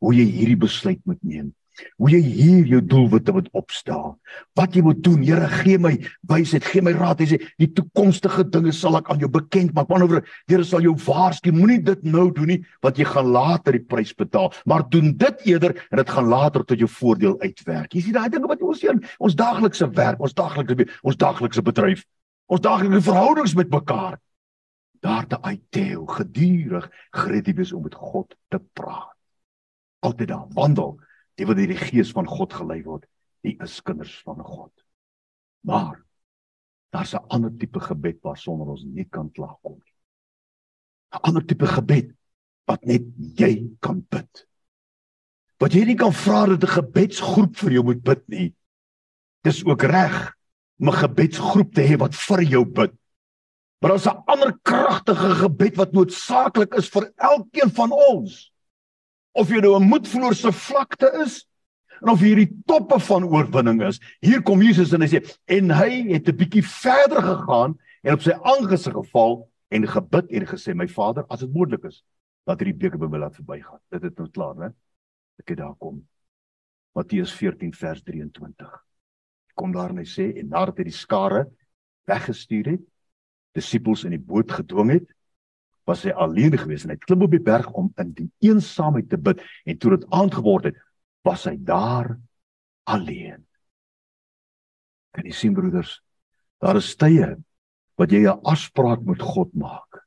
Hoe 0.01 0.13
jy 0.17 0.25
hierdie 0.25 0.59
besluit 0.59 1.01
moet 1.05 1.21
neem 1.21 1.51
hoe 2.01 2.11
jy 2.11 2.19
hier 2.21 2.69
jou 2.69 2.79
doelwitte 2.83 3.33
moet 3.35 3.47
opstel. 3.57 4.15
Wat 4.57 4.75
jy 4.75 4.83
moet 4.85 5.01
doen, 5.05 5.21
Here, 5.25 5.47
gee 5.61 5.77
my 5.81 5.93
wysheid, 6.29 6.65
gee 6.67 6.83
my 6.83 6.93
raad. 6.95 7.21
Hy 7.21 7.27
sê, 7.29 7.39
die 7.61 7.69
toekomstige 7.75 8.45
dinge 8.51 8.73
sal 8.75 8.97
ek 8.99 9.11
aan 9.13 9.21
jou 9.21 9.29
bekend 9.31 9.73
maak. 9.77 9.89
Wanneer 9.91 10.25
Here 10.49 10.65
sal 10.67 10.83
jou 10.85 10.95
waarsku, 11.05 11.53
moenie 11.55 11.79
dit 11.85 12.07
nou 12.07 12.29
doen 12.35 12.53
nie, 12.55 12.59
want 12.83 12.99
jy 12.99 13.07
gaan 13.09 13.29
later 13.33 13.77
die 13.77 13.83
prys 13.85 14.13
betaal. 14.17 14.51
Maar 14.69 14.87
doen 14.93 15.13
dit 15.21 15.45
eerder 15.53 15.75
en 15.89 16.01
dit 16.01 16.15
gaan 16.15 16.31
later 16.31 16.65
tot 16.65 16.81
jou 16.81 16.89
voordeel 16.89 17.37
uitwerk. 17.43 17.93
Jy 17.93 18.07
sien 18.07 18.17
daai 18.17 18.31
dinge 18.33 18.49
wat 18.49 18.65
ons 18.65 18.81
sien, 18.81 18.99
ons 19.21 19.37
daaglikse 19.37 19.87
werk, 19.97 20.19
ons 20.21 20.35
daaglikse 20.37 20.89
ons 21.05 21.17
daaglikse 21.19 21.63
bedryf, 21.65 22.03
ons 22.51 22.61
daaglikse 22.61 23.05
verhoudings 23.05 23.55
met 23.57 23.71
mekaar. 23.71 24.19
Daar 25.01 25.25
te 25.25 25.39
uitdeel, 25.41 26.05
gedurig 26.05 26.85
gereed 27.17 27.49
wees 27.57 27.73
om 27.73 27.87
met 27.87 27.97
God 27.97 28.35
te 28.53 28.59
praat. 28.77 29.20
Altyd 30.01 30.27
daar 30.27 30.47
wandel 30.57 30.97
die 31.39 31.47
wat 31.47 31.57
deur 31.57 31.71
die 31.71 31.79
gees 31.79 32.11
van 32.13 32.27
God 32.27 32.53
gelei 32.53 32.81
word, 32.83 33.05
die 33.45 33.55
is 33.63 33.79
kinders 33.85 34.13
van 34.25 34.41
God. 34.43 34.71
Maar 35.65 36.01
daar's 36.91 37.13
'n 37.13 37.25
ander 37.29 37.51
tipe 37.57 37.79
gebed 37.79 38.21
waarsonder 38.21 38.67
ons 38.67 38.83
nie 38.83 39.05
kan 39.05 39.31
klaarkom 39.31 39.79
nie. 39.83 39.93
'n 41.13 41.21
Ander 41.21 41.45
tipe 41.45 41.67
gebed 41.67 42.11
wat 42.65 42.85
net 42.85 43.03
jy 43.35 43.69
kan 43.79 44.05
bid. 44.09 44.47
Wat 45.59 45.73
jy 45.73 45.85
nie 45.85 45.95
kan 45.95 46.13
vra 46.13 46.45
dat 46.45 46.63
'n 46.63 46.75
gebedsgroep 46.81 47.55
vir 47.55 47.71
jou 47.71 47.83
moet 47.83 48.03
bid 48.03 48.27
nie. 48.27 48.55
Dis 49.43 49.65
ook 49.65 49.81
reg 49.81 50.33
'n 50.79 50.91
gebedsgroep 50.91 51.73
te 51.73 51.81
hê 51.81 51.97
wat 51.97 52.15
vir 52.15 52.43
jou 52.43 52.65
bid. 52.65 52.93
Maar 53.81 53.89
daar's 53.89 54.05
'n 54.07 54.23
ander 54.25 54.59
kragtige 54.61 55.35
gebed 55.35 55.75
wat 55.75 55.93
noodsaaklik 55.93 56.73
is 56.73 56.89
vir 56.89 57.11
elkeen 57.15 57.69
van 57.69 57.91
ons 57.91 58.50
of 59.33 59.49
jy 59.49 59.61
nou 59.61 59.75
'n 59.79 59.87
moedverloor 59.87 60.35
se 60.35 60.51
vlakte 60.51 61.11
is 61.23 61.45
en 62.01 62.09
of 62.09 62.19
hierdie 62.19 62.49
toppe 62.65 62.99
van 62.99 63.23
oorwinning 63.23 63.81
is. 63.85 63.99
Hier 64.21 64.41
kom 64.41 64.61
Jesus 64.61 64.93
en 64.93 65.01
hy 65.01 65.07
sê 65.07 65.21
en 65.47 65.69
hy 65.69 66.13
het 66.13 66.27
'n 66.27 66.37
bietjie 66.37 66.63
verder 66.63 67.21
gegaan 67.21 67.77
en 68.03 68.13
op 68.13 68.21
sy 68.21 68.31
aangesig 68.31 68.93
geval 68.93 69.47
en 69.69 69.87
gebid 69.87 70.31
en 70.31 70.45
gesê 70.45 70.75
my 70.75 70.87
Vader, 70.87 71.25
as 71.29 71.39
dit 71.39 71.53
moontlik 71.53 71.85
is, 71.85 72.03
laat 72.45 72.59
hierdie 72.59 72.77
beker 72.77 72.97
by 72.97 73.07
my 73.07 73.17
laat 73.17 73.35
verbygaan. 73.35 73.79
Dit 73.91 74.03
het 74.03 74.17
nou 74.17 74.27
klaar, 74.29 74.55
né? 74.55 74.73
Ek 75.39 75.49
het 75.53 75.57
daar 75.57 75.75
kom. 75.79 76.01
Matteus 76.93 77.31
14 77.31 77.73
vers 77.73 78.01
23. 78.03 78.71
Kom 79.55 79.71
daar 79.71 79.89
en 79.93 79.97
hy 79.97 80.07
sê 80.09 80.31
en 80.41 80.49
nadat 80.49 80.77
hy 80.77 80.83
die 80.89 80.95
skare 80.95 81.45
weggestuur 82.09 82.73
het, 82.73 82.83
disippels 83.55 84.03
in 84.07 84.15
die 84.15 84.19
boot 84.19 84.51
gedwing 84.51 84.91
het, 84.91 85.07
was 85.89 86.03
hy 86.05 86.13
alleen 86.13 86.57
gewees 86.57 86.85
en 86.85 86.93
hy 86.93 86.99
klim 87.01 87.25
op 87.25 87.31
die 87.33 87.43
berg 87.43 87.69
om 87.77 87.91
in 88.01 88.11
die 88.17 88.29
eensaamheid 88.45 89.09
te 89.09 89.17
bid 89.17 89.41
en 89.65 89.77
toe 89.77 89.95
dit 89.95 90.05
aand 90.13 90.35
geword 90.37 90.69
het 90.69 90.77
was 91.27 91.45
hy 91.49 91.55
daar 91.57 92.13
alleen. 92.89 93.41
Kan 95.15 95.27
jy 95.27 95.33
sien 95.35 95.53
broeders, 95.53 95.99
daar 96.61 96.79
is 96.79 96.95
tye 96.95 97.35
wat 97.97 98.11
jy 98.11 98.25
'n 98.25 98.41
afspraak 98.45 99.01
met 99.05 99.21
God 99.21 99.53
maak 99.53 100.01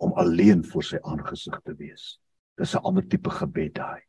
om 0.00 0.12
alleen 0.16 0.64
voor 0.64 0.84
sy 0.84 0.98
aangesig 1.02 1.60
te 1.64 1.74
wees. 1.74 2.18
Dis 2.56 2.74
'n 2.74 2.84
ander 2.84 3.06
tipe 3.06 3.30
gebed 3.30 3.74
daai. 3.74 4.00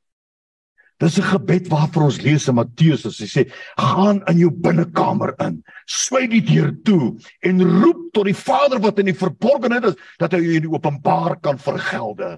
Dis 1.02 1.18
'n 1.18 1.32
gebed 1.34 1.68
waarvoor 1.68 2.04
ons 2.04 2.22
lees 2.22 2.48
in 2.48 2.56
Matteus 2.56 3.06
as 3.06 3.18
hy 3.18 3.26
sê: 3.26 3.44
"Gaan 3.78 4.22
in 4.28 4.38
jou 4.38 4.52
binnekamer 4.52 5.34
in, 5.42 5.64
sluit 5.88 6.30
die 6.30 6.46
deur 6.46 6.72
toe 6.84 7.18
en 7.42 7.82
roep 7.82 8.14
tot 8.14 8.26
die 8.26 8.38
Vader 8.38 8.80
wat 8.80 9.00
in 9.00 9.10
die 9.10 9.18
verborgenheid 9.18 9.84
is 9.84 9.96
dat 10.20 10.34
hy 10.34 10.38
jou 10.38 10.56
in 10.56 10.68
die 10.68 10.76
openbaar 10.78 11.40
kan 11.42 11.58
vergelde." 11.58 12.38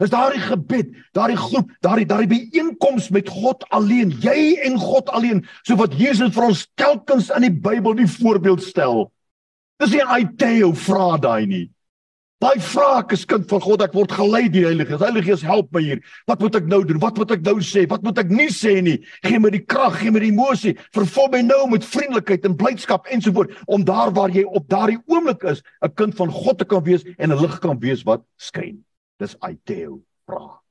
Dis 0.00 0.10
daardie 0.10 0.40
gebed, 0.40 0.94
daardie 1.12 1.36
groep, 1.36 1.70
daardie 1.80 2.06
daardie 2.06 2.32
byeenkoms 2.32 3.10
met 3.10 3.28
God 3.28 3.64
alleen, 3.68 4.10
jy 4.10 4.56
en 4.64 4.78
God 4.80 5.08
alleen, 5.08 5.46
so 5.62 5.76
wat 5.76 5.92
Jesus 5.94 6.34
vir 6.34 6.44
ons 6.48 6.66
telkens 6.74 7.30
in 7.30 7.42
die 7.42 7.52
Bybel 7.52 7.94
die 7.94 8.08
voorbeeld 8.08 8.62
stel. 8.62 9.12
Dis 9.78 9.92
nie 9.92 10.00
'n 10.00 10.08
aiteo 10.08 10.72
vra 10.72 11.16
daai 11.18 11.46
nie. 11.46 11.70
Daai 12.40 12.56
vra 12.64 13.02
ek 13.02 13.10
is 13.12 13.26
kind 13.28 13.44
van 13.50 13.60
God, 13.60 13.82
ek 13.84 13.92
word 13.92 14.14
gelei 14.16 14.46
deur 14.46 14.54
die 14.54 14.64
Heilige 14.64 14.94
Gees. 14.94 15.02
Heilige 15.02 15.26
Gees, 15.26 15.42
help 15.44 15.66
my 15.76 15.82
hier. 15.84 15.98
Wat 16.30 16.40
moet 16.40 16.54
ek 16.56 16.70
nou 16.72 16.78
doen? 16.88 17.00
Wat 17.02 17.18
moet 17.20 17.34
ek 17.36 17.42
nou 17.44 17.58
sê? 17.60 17.82
Wat 17.90 18.00
moet 18.06 18.16
ek 18.22 18.30
nie 18.32 18.46
sê 18.48 18.78
nie? 18.86 18.94
Gee 19.26 19.40
my 19.44 19.50
die 19.52 19.60
krag, 19.60 19.98
gee 20.00 20.12
my 20.14 20.22
die 20.24 20.30
emosie. 20.32 20.72
Vervul 20.96 21.28
my 21.34 21.42
nou 21.44 21.58
met 21.68 21.84
vriendelikheid 21.84 22.48
en 22.48 22.56
blydskap 22.56 23.10
ensovoort 23.12 23.52
om 23.68 23.84
daar 23.84 24.14
waar 24.16 24.32
jy 24.32 24.46
op 24.48 24.70
daardie 24.72 24.96
oomblik 25.12 25.44
is, 25.52 25.60
'n 25.84 25.92
kind 26.00 26.16
van 26.16 26.32
God 26.32 26.58
te 26.58 26.64
kan 26.64 26.80
wees 26.82 27.04
en 27.18 27.28
'n 27.28 27.40
lig 27.42 27.60
kan 27.60 27.78
wees 27.78 28.06
wat 28.08 28.24
skyn. 28.38 28.80
Dis 29.20 29.36
aiteo 29.40 30.00
vra. 30.24 30.62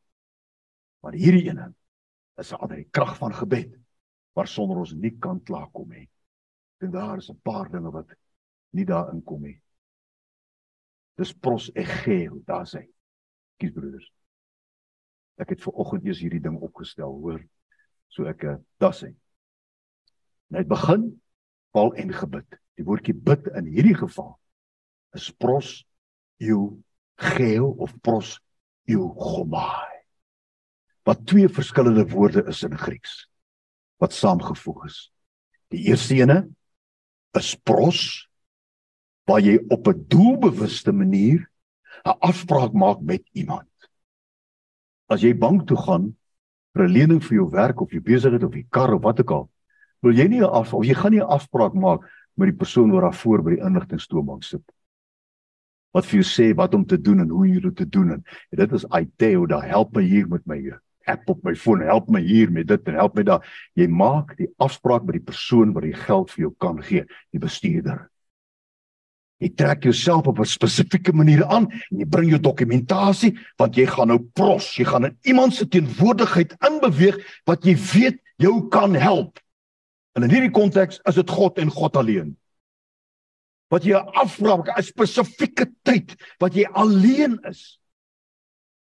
Maar 1.03 1.13
hierdie 1.13 1.49
ene 1.53 1.73
is 2.39 2.51
'n 2.51 2.65
ander 2.65 2.83
krag 2.89 3.15
van 3.17 3.33
gebed 3.33 3.77
waar 4.33 4.47
sonder 4.47 4.77
ons 4.77 4.93
nie 4.93 5.13
kan 5.21 5.39
klaarkom 5.43 5.89
nie. 5.89 6.09
En 6.81 6.91
daar 6.91 7.17
is 7.17 7.29
'n 7.29 7.39
paar 7.43 7.69
dinge 7.69 7.91
wat 7.91 8.07
nie 8.73 8.85
daarin 8.85 9.23
kom 9.23 9.41
nie. 9.41 9.61
Dis 11.19 11.33
pros 11.35 11.67
egeo, 11.75 12.39
daar's 12.47 12.75
hy. 12.77 12.85
Kies 13.59 13.73
broeders. 13.75 14.07
Ek 15.39 15.53
het 15.53 15.63
ver 15.63 15.79
oggend 15.83 16.07
eers 16.07 16.21
hierdie 16.23 16.41
ding 16.43 16.59
opgestel, 16.63 17.11
hoor. 17.23 17.41
So 18.11 18.27
ek 18.31 18.45
uh, 18.47 18.57
daar's 18.81 19.03
hy. 19.03 19.11
Net 20.55 20.69
begin 20.69 21.09
val 21.75 21.91
en 21.99 22.13
gebid. 22.15 22.59
Die 22.79 22.85
woordjie 22.87 23.13
bid 23.13 23.49
in 23.59 23.67
hierdie 23.69 23.97
geval 23.99 24.37
is 25.17 25.27
pros 25.35 25.81
eu 26.39 26.79
geo 27.19 27.73
of 27.83 27.93
pros 28.05 28.37
eu 28.87 29.09
gomai. 29.19 29.89
Wat 31.03 31.25
twee 31.27 31.49
verskillende 31.51 32.05
woorde 32.13 32.45
is 32.47 32.63
in 32.63 32.77
Grieks 32.77 33.25
wat 33.99 34.15
saamgevoeg 34.15 34.85
is. 34.87 34.97
Die 35.75 35.83
eerste 35.91 36.15
ene 36.15 36.37
is 37.35 37.51
pros 37.67 38.28
waar 39.29 39.41
jy 39.45 39.59
op 39.69 39.87
'n 39.87 40.05
doelbewuste 40.07 40.91
manier 40.91 41.49
'n 42.05 42.17
afspraak 42.19 42.73
maak 42.73 43.01
met 43.01 43.23
iemand. 43.31 43.69
As 45.07 45.21
jy 45.21 45.37
bank 45.37 45.67
toe 45.67 45.77
gaan 45.77 46.15
vir 46.73 46.83
'n 46.83 46.93
lening 46.93 47.21
vir 47.23 47.35
jou 47.35 47.49
werk 47.49 47.81
of 47.81 47.91
jou 47.91 48.01
besigheid 48.01 48.43
of 48.43 48.55
'n 48.55 48.67
kar 48.69 48.93
of 48.93 49.03
wat 49.03 49.19
ook 49.19 49.31
al, 49.31 49.49
wil 50.01 50.13
jy 50.13 50.27
nie 50.27 50.41
'n 50.41 50.49
af 50.49 50.73
of 50.73 50.85
jy 50.85 50.93
gaan 50.93 51.11
nie 51.11 51.21
'n 51.21 51.33
afspraak 51.37 51.73
maak 51.73 52.01
met 52.35 52.49
die 52.49 52.57
persoon 52.57 52.91
wat 52.91 53.01
daar 53.01 53.13
voor 53.13 53.43
by 53.43 53.49
die 53.55 53.65
inligtingstoombank 53.65 54.43
sit. 54.43 54.63
Wat 55.91 56.05
vir 56.05 56.21
jou 56.21 56.27
sê 56.27 56.55
wat 56.55 56.73
om 56.73 56.85
te 56.85 57.01
doen 57.01 57.19
en 57.19 57.29
hoe 57.29 57.47
jy 57.47 57.59
dit 57.59 57.75
te 57.75 57.89
doen 57.89 58.11
en, 58.11 58.23
en 58.51 58.57
dit 58.57 58.71
is 58.71 58.85
Iteo, 58.85 59.45
daar 59.45 59.67
help 59.67 59.95
my 59.95 60.03
hier 60.03 60.27
met 60.27 60.45
my 60.45 60.71
app 61.05 61.29
op 61.29 61.43
my 61.43 61.55
foon, 61.55 61.81
help 61.81 62.09
my 62.09 62.21
hier 62.21 62.51
met 62.51 62.67
dit 62.67 62.87
en 62.87 62.93
help 62.93 63.15
my 63.15 63.23
daar. 63.23 63.69
Jy 63.73 63.87
maak 63.87 64.37
die 64.37 64.49
afspraak 64.57 65.03
met 65.03 65.13
die 65.13 65.25
persoon 65.25 65.73
wat 65.73 65.83
die 65.83 65.93
geld 65.93 66.31
vir 66.31 66.41
jou 66.41 66.53
kan 66.57 66.81
gee, 66.83 67.05
die 67.31 67.39
bestuurder. 67.39 68.09
Jy 69.39 69.49
trek 69.55 69.83
jouself 69.87 70.27
op 70.27 70.39
'n 70.39 70.45
spesifieke 70.45 71.13
manier 71.13 71.45
aan 71.45 71.69
en 71.71 71.97
jy 71.99 72.05
bring 72.05 72.29
jou 72.29 72.39
dokumentasie 72.39 73.37
want 73.57 73.75
jy 73.75 73.85
gaan 73.85 74.07
nou 74.07 74.19
pros, 74.33 74.75
jy 74.75 74.85
gaan 74.85 75.05
in 75.05 75.17
iemand 75.23 75.53
se 75.53 75.67
teenwoordigheid 75.67 76.55
inbeweeg 76.59 77.17
wat 77.45 77.63
jy 77.63 77.75
weet 77.75 78.19
jou 78.37 78.67
kan 78.69 78.93
help. 78.95 79.39
En 80.15 80.23
in 80.23 80.29
hierdie 80.29 80.51
konteks 80.51 80.99
is 81.05 81.15
dit 81.15 81.29
God 81.29 81.57
en 81.57 81.69
God 81.69 81.95
alleen. 81.95 82.37
Wat 83.69 83.83
jy 83.83 83.93
afspraak 83.95 84.77
'n 84.77 84.83
spesifieke 84.83 85.71
tyd 85.83 86.15
wat 86.39 86.53
jy 86.53 86.65
alleen 86.73 87.39
is 87.43 87.79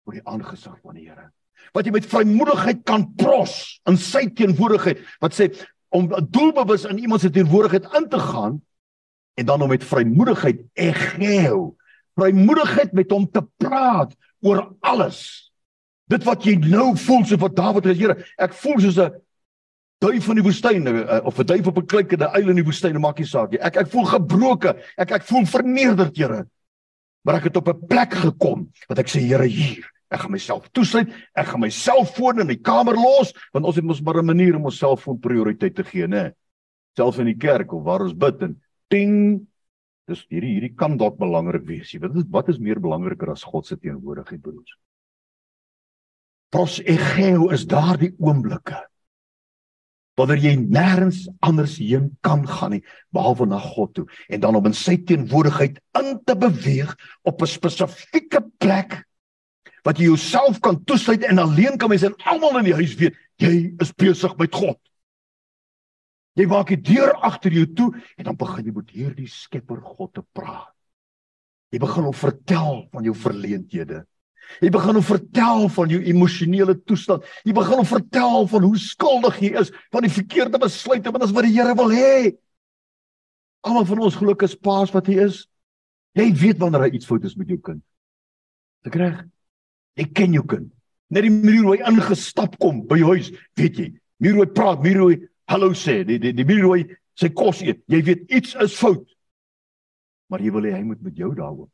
voor 0.05 0.15
die 0.15 0.27
aangesig 0.27 0.79
van 0.83 0.95
die 0.95 1.09
Here 1.09 1.33
wat 1.75 1.87
jy 1.87 1.95
met 1.95 2.09
vrymoedigheid 2.09 2.85
kan 2.89 3.07
pros 3.19 3.81
in 3.91 3.99
sy 4.01 4.27
teenwoordigheid 4.37 5.03
wat 5.25 5.37
sê 5.37 5.51
om 5.95 6.09
doelbewus 6.09 6.87
in 6.89 7.01
iemand 7.03 7.25
se 7.25 7.33
teenwoordigheid 7.33 7.89
in 7.99 8.09
te 8.13 8.21
gaan 8.21 8.61
en 9.37 9.47
dan 9.47 9.63
om 9.63 9.71
met 9.73 9.85
vrymoedigheid 9.85 10.63
egeo 10.73 11.77
vrymoedigheid 12.17 12.93
met 12.97 13.13
hom 13.13 13.29
te 13.31 13.43
praat 13.61 14.15
oor 14.45 14.65
alles 14.81 15.21
dit 16.11 16.27
wat 16.27 16.45
jy 16.47 16.57
nou 16.65 16.95
voel 17.07 17.25
so 17.27 17.41
wat 17.43 17.57
Dawid 17.57 17.89
sê 17.89 17.97
Here 17.99 18.19
ek 18.39 18.57
voel 18.63 18.81
soos 18.85 18.99
'n 18.99 19.15
duif 20.01 20.29
in 20.29 20.41
die 20.41 20.47
woestyn 20.47 20.87
eh, 20.87 21.21
of 21.25 21.39
'n 21.39 21.47
duif 21.47 21.67
op 21.67 21.79
'n 21.79 21.87
klinkende 21.87 22.31
uil 22.33 22.49
in 22.51 22.61
die 22.63 22.69
woestyn 22.69 23.01
maak 23.01 23.19
nie 23.19 23.29
saak 23.29 23.53
nie 23.53 23.61
ek 23.61 23.77
ek 23.77 23.91
voel 23.93 24.05
gebroke 24.05 24.77
ek 24.97 25.13
ek 25.21 25.25
voel 25.29 25.47
vernederd 25.47 26.17
Here 26.17 26.47
maar 27.25 27.37
ek 27.37 27.51
het 27.51 27.57
op 27.57 27.69
'n 27.69 27.87
plek 27.87 28.15
gekom 28.15 28.71
wat 28.89 28.99
ek 28.99 29.09
sê 29.09 29.21
Here 29.21 29.45
hier 29.45 29.85
Ek 30.07 30.23
gaan 30.23 30.31
myself 30.31 30.69
toesluit. 30.71 31.11
Ek 31.35 31.49
gaan 31.51 31.65
my 31.65 31.71
selfoon 31.75 32.45
in 32.45 32.53
die 32.53 32.63
kamer 32.63 32.95
los 32.95 33.33
want 33.55 33.67
ons 33.67 33.79
het 33.79 33.85
mos 33.85 34.01
maar 34.01 34.21
'n 34.23 34.27
manier 34.27 34.55
om 34.57 34.65
ons 34.71 34.79
selfoon 34.79 35.19
prioriteit 35.19 35.75
te 35.75 35.83
gee, 35.83 36.07
né? 36.07 36.33
Selfs 36.97 37.19
in 37.19 37.27
die 37.27 37.35
kerk 37.35 37.73
of 37.73 37.83
waar 37.83 38.03
ons 38.03 38.15
bid 38.15 38.43
en 38.43 38.61
ting 38.93 39.47
dis 40.07 40.23
hierdie 40.31 40.57
hierdie 40.57 40.75
kan 40.79 40.97
dalk 41.01 41.19
belangrik 41.19 41.65
wees. 41.67 41.93
Jy 41.93 42.05
weet 42.05 42.31
wat 42.35 42.51
is 42.53 42.63
meer 42.63 42.81
belangriker 42.83 43.33
as 43.33 43.45
God 43.47 43.67
se 43.67 43.77
teenwoordigheid 43.77 44.43
broers? 44.43 44.77
Pros 46.55 46.79
egeo 46.87 47.51
is 47.55 47.67
daardie 47.67 48.15
oomblikke 48.23 48.79
wanneer 50.17 50.41
jy 50.41 50.55
nêrens 50.57 51.27
anders 51.45 51.75
heen 51.77 52.09
kan 52.25 52.47
gaan 52.49 52.73
nie 52.73 52.85
behalwe 53.13 53.45
na 53.51 53.59
God 53.61 53.93
toe 53.99 54.07
en 54.33 54.41
dan 54.41 54.57
om 54.57 54.69
in 54.71 54.77
sy 54.77 54.97
teenwoordigheid 55.09 55.77
in 56.01 56.15
te 56.25 56.37
beweeg 56.41 56.95
op 57.29 57.43
'n 57.43 57.53
spesifieke 57.53 58.41
plek 58.59 59.03
wat 59.85 59.99
jy 59.99 60.09
jouself 60.09 60.61
kan 60.61 60.81
toesluit 60.85 61.23
en 61.23 61.39
alleen 61.39 61.77
kan 61.79 61.93
mense 61.93 62.07
en 62.07 62.17
almal 62.25 62.59
in 62.59 62.71
die 62.71 62.79
huis 62.81 62.97
weet 62.97 63.15
jy 63.39 63.75
is 63.79 63.93
besig 63.93 64.37
met 64.39 64.55
God. 64.55 64.79
Jy 66.37 66.47
maak 66.51 66.69
die 66.73 66.81
deur 66.85 67.15
agter 67.25 67.55
jou 67.57 67.67
toe 67.77 67.89
en 68.19 68.29
dan 68.29 68.37
begin 68.37 68.67
jy 68.69 68.75
met 68.77 68.93
hierdie 68.93 69.31
Skepper 69.31 69.81
God 69.81 70.13
te 70.19 70.25
praat. 70.37 70.73
Jy 71.73 71.81
begin 71.83 72.07
hom 72.07 72.17
vertel 72.17 72.85
van 72.93 73.07
jou 73.09 73.15
verleenthede. 73.17 74.05
Jy 74.63 74.71
begin 74.71 74.99
hom 75.01 75.05
vertel 75.05 75.67
van 75.75 75.91
jou 75.91 75.99
emosionele 76.13 76.77
toestand. 76.87 77.25
Jy 77.45 77.55
begin 77.57 77.81
hom 77.81 77.89
vertel 77.89 78.47
van 78.53 78.67
hoe 78.69 78.79
skuldig 78.81 79.41
jy 79.43 79.51
is 79.63 79.73
van 79.95 80.07
die 80.07 80.13
verkeerde 80.13 80.61
besluite 80.63 81.13
wat 81.13 81.27
as 81.27 81.35
wat 81.35 81.49
die 81.49 81.57
Here 81.57 81.75
wil 81.79 81.91
hê. 81.91 82.37
Almal 83.67 83.89
van 83.89 84.05
ons 84.07 84.19
geluk 84.21 84.45
is 84.47 84.55
paas 84.55 84.93
wat 84.95 85.09
hy 85.11 85.19
is. 85.27 85.43
Jy 86.17 86.31
weet 86.39 86.61
wanneer 86.63 86.87
hy 86.87 86.95
iets 86.97 87.09
fout 87.09 87.25
is 87.27 87.37
met 87.37 87.51
jou 87.51 87.59
kind. 87.61 87.83
Ek 88.87 88.97
reg. 89.01 89.25
Ek 89.99 90.13
ken 90.17 90.37
jou 90.37 90.45
kind. 90.47 90.71
Net 91.13 91.27
die 91.27 91.33
manier 91.33 91.65
hoe 91.67 91.77
hy 91.77 91.91
ingestap 91.91 92.57
kom 92.63 92.85
by 92.89 92.99
jou 93.01 93.13
huis, 93.15 93.33
weet 93.59 93.81
jy. 93.81 93.89
Manier 94.21 94.39
hoe 94.39 94.47
hy 94.47 94.53
praat, 94.55 94.81
manier 94.83 95.03
hoe 95.03 95.11
hy 95.13 95.19
hallo 95.51 95.73
sê, 95.75 96.03
die 96.07 96.19
die 96.23 96.35
die 96.35 96.47
manier 96.47 96.67
hoe 96.67 96.77
hy 96.77 96.85
sy 97.17 97.31
kos 97.35 97.63
eet. 97.65 97.83
Jy 97.91 98.03
weet 98.05 98.27
iets 98.39 98.55
is 98.63 98.77
fout. 98.77 99.07
Maar 100.31 100.43
jy 100.43 100.53
wil 100.55 100.69
hê 100.69 100.75
hy 100.75 100.85
moet 100.85 101.03
met 101.07 101.19
jou 101.19 101.33
daaroor. 101.37 101.69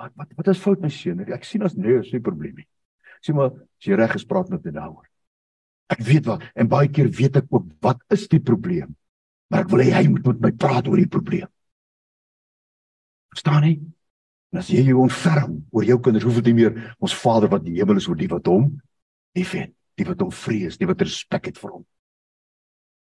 Wat 0.00 0.12
wat 0.18 0.36
wat 0.38 0.52
is 0.52 0.62
fout 0.62 0.82
my 0.82 0.90
seun? 0.92 1.24
Ek 1.26 1.46
sien 1.46 1.64
as 1.66 1.76
nee, 1.76 2.00
is 2.00 2.12
nie 2.14 2.22
probleem 2.22 2.62
nie. 2.62 2.68
Sien 3.22 3.38
maar, 3.38 3.52
as 3.54 3.86
jy 3.86 3.98
reg 3.98 4.14
gespreek 4.16 4.50
met 4.50 4.64
hom 4.66 4.76
daaroor. 4.78 5.08
Ek 5.92 6.00
weet 6.06 6.28
wat 6.30 6.46
en 6.56 6.70
baie 6.70 6.90
keer 6.90 7.10
weet 7.12 7.42
ek 7.42 7.50
ook 7.52 7.68
wat 7.84 8.00
is 8.14 8.28
die 8.30 8.40
probleem. 8.42 8.94
Maar 9.50 9.66
ek 9.66 9.74
wil 9.74 9.84
hê 9.84 9.90
hy 9.92 10.06
moet 10.08 10.30
met 10.30 10.46
my 10.46 10.52
praat 10.56 10.88
oor 10.88 11.00
die 11.00 11.10
probleem. 11.10 11.50
Verstaan 13.34 13.66
jy? 13.68 13.74
En 14.52 14.60
as 14.60 14.68
jy 14.68 14.82
jou 14.84 15.00
ontferm 15.00 15.58
oor 15.72 15.84
jou 15.88 15.98
kinders, 16.04 16.24
hoef 16.28 16.40
dit 16.40 16.50
nie 16.50 16.62
meer 16.62 16.96
ons 17.00 17.14
Vader 17.16 17.50
wat 17.52 17.64
in 17.64 17.72
die 17.72 17.80
hemel 17.80 18.00
is 18.00 18.08
oor 18.08 18.18
die 18.18 18.28
wat 18.28 18.48
hom 18.52 18.68
liefhet, 19.36 19.72
die 19.98 20.06
wat 20.08 20.20
hom 20.20 20.30
vrees, 20.32 20.78
die 20.78 20.88
wat 20.88 21.02
respek 21.04 21.50
het 21.50 21.58
vir 21.60 21.74
hom. 21.78 21.84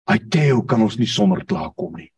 Hy 0.10 0.20
teo 0.30 0.62
kan 0.70 0.84
ons 0.86 1.00
nie 1.02 1.10
sonder 1.10 1.42
klaar 1.46 1.72
kom 1.74 1.96
nie. 1.98 2.12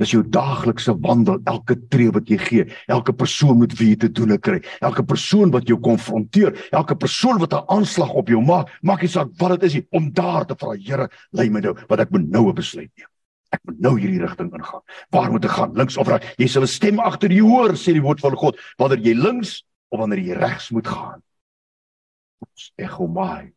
Dis 0.00 0.10
jou 0.10 0.24
daaglikse 0.26 0.96
wandel, 1.04 1.38
elke 1.46 1.76
tree 1.92 2.10
wat 2.10 2.30
jy 2.30 2.38
gee, 2.42 2.64
elke 2.90 3.12
persoon 3.14 3.60
met 3.60 3.76
wie 3.78 3.92
jy 3.92 3.98
te 4.02 4.10
doen 4.10 4.34
kry, 4.42 4.58
elke 4.82 5.04
persoon 5.06 5.52
wat 5.54 5.68
jou 5.70 5.78
konfronteer, 5.78 6.56
elke 6.74 6.96
persoon 6.98 7.38
wat 7.38 7.54
'n 7.54 7.66
aanslag 7.70 8.10
op 8.10 8.28
jou 8.28 8.42
maak, 8.42 8.72
maak 8.82 9.02
nie 9.02 9.08
saak 9.08 9.30
wat 9.38 9.60
dit 9.60 9.70
is 9.70 9.74
nie, 9.74 9.86
om 9.92 10.10
daar 10.10 10.46
te 10.46 10.56
vra, 10.56 10.74
Here, 10.74 11.08
lei 11.32 11.48
my 11.48 11.60
nou, 11.60 11.74
wat 11.88 12.00
ek 12.00 12.10
moet 12.10 12.28
nou 12.28 12.52
besluit 12.52 12.90
neem 12.96 13.06
ek 13.54 13.62
moet 13.68 13.80
nou 13.86 13.94
hierdie 13.98 14.20
rigting 14.22 14.50
ingaan. 14.54 14.82
Waar 15.14 15.30
moet 15.30 15.44
ek 15.44 15.56
gaan? 15.58 15.74
Links 15.78 15.98
of 16.00 16.08
reg? 16.10 16.26
Jy 16.40 16.48
sal 16.50 16.62
'n 16.66 16.74
stem 16.74 16.98
agter 16.98 17.30
jou 17.30 17.48
hoor, 17.48 17.76
sê 17.78 17.92
die 17.92 18.02
woord 18.02 18.20
van 18.20 18.36
God, 18.36 18.58
wanneer 18.78 18.98
jy 18.98 19.14
links 19.14 19.64
of 19.90 20.00
wanneer 20.00 20.18
jy 20.18 20.34
regs 20.34 20.70
moet 20.70 20.86
gaan. 20.86 21.22
Echomai. 22.76 23.46
Is 23.46 23.54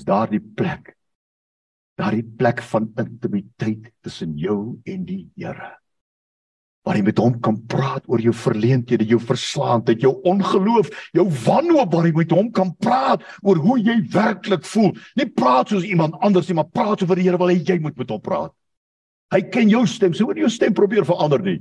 daar 0.00 0.30
die 0.32 0.40
plek? 0.40 0.94
Daardie 2.00 2.24
plek 2.24 2.62
van 2.64 2.88
intimiteit 2.96 3.92
tussen 4.00 4.32
jou 4.40 4.80
en 4.88 5.04
die 5.04 5.26
Here. 5.36 5.74
Waar 6.82 6.96
jy 6.98 7.02
met 7.06 7.20
hom 7.20 7.36
kan 7.44 7.60
praat 7.70 8.08
oor 8.10 8.18
jou 8.24 8.32
verleenthede, 8.34 9.04
jou 9.06 9.20
verslaandheid, 9.22 10.00
jou 10.02 10.16
ongeloof, 10.26 10.88
jou 11.14 11.28
wanhoop, 11.44 11.92
waar 11.92 12.08
jy 12.08 12.14
met 12.16 12.32
hom 12.34 12.48
kan 12.50 12.72
praat 12.82 13.22
oor 13.46 13.60
hoe 13.62 13.76
jy 13.78 14.00
werklik 14.10 14.64
voel. 14.66 14.90
Nie 15.14 15.28
praat 15.30 15.70
soos 15.70 15.86
iemand 15.86 16.16
anders 16.24 16.48
nie, 16.48 16.56
maar 16.58 16.72
praat 16.72 17.04
oor 17.04 17.14
die 17.14 17.28
Here 17.28 17.38
wil 17.38 17.52
hê 17.52 17.60
jy 17.60 17.78
moet 17.84 18.00
met 18.00 18.10
hom 18.10 18.24
praat. 18.24 18.56
Hy 19.32 19.44
ken 19.52 19.70
jou 19.70 19.84
stem. 19.86 20.16
So 20.16 20.26
moet 20.26 20.40
jy 20.40 20.48
jou 20.48 20.56
stem 20.56 20.74
probeer 20.74 21.06
verander 21.08 21.44
nie. 21.44 21.60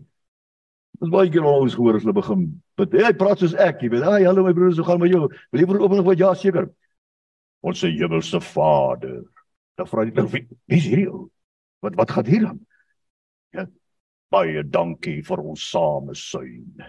Dis 1.01 1.11
baie 1.11 1.29
keer 1.33 1.45
al 1.45 1.67
ons 1.67 1.75
gehoor 1.77 1.97
as 1.97 2.03
hulle 2.05 2.17
begin. 2.17 2.47
Hy 2.81 3.13
praat 3.17 3.43
soos 3.43 3.53
ek, 3.59 3.83
jy 3.83 3.91
weet. 3.93 4.07
Ai, 4.07 4.23
hallo 4.25 4.43
my 4.45 4.55
broers, 4.57 4.79
hoe 4.79 4.87
gaan 4.87 4.99
met 5.01 5.13
jou? 5.13 5.27
Wil 5.51 5.61
jy 5.61 5.67
vir 5.69 5.83
opening 5.83 6.07
wat 6.07 6.19
ja 6.19 6.33
seker? 6.37 6.67
Ons 7.61 7.79
se 7.83 7.91
hemelse 7.93 8.41
Vader. 8.41 9.21
Dan 9.77 9.89
vra 9.89 10.05
hy, 10.05 10.25
wie 10.31 10.77
is 10.77 10.87
hierdie 10.87 11.09
ou? 11.09 11.29
Wat 11.81 11.95
wat 11.97 12.11
gaan 12.13 12.29
hier 12.29 12.47
aan? 12.47 12.59
Ja. 13.55 13.67
Baie 14.31 14.63
dankie 14.63 15.19
vir 15.27 15.41
ons 15.43 15.63
samesyn. 15.73 16.81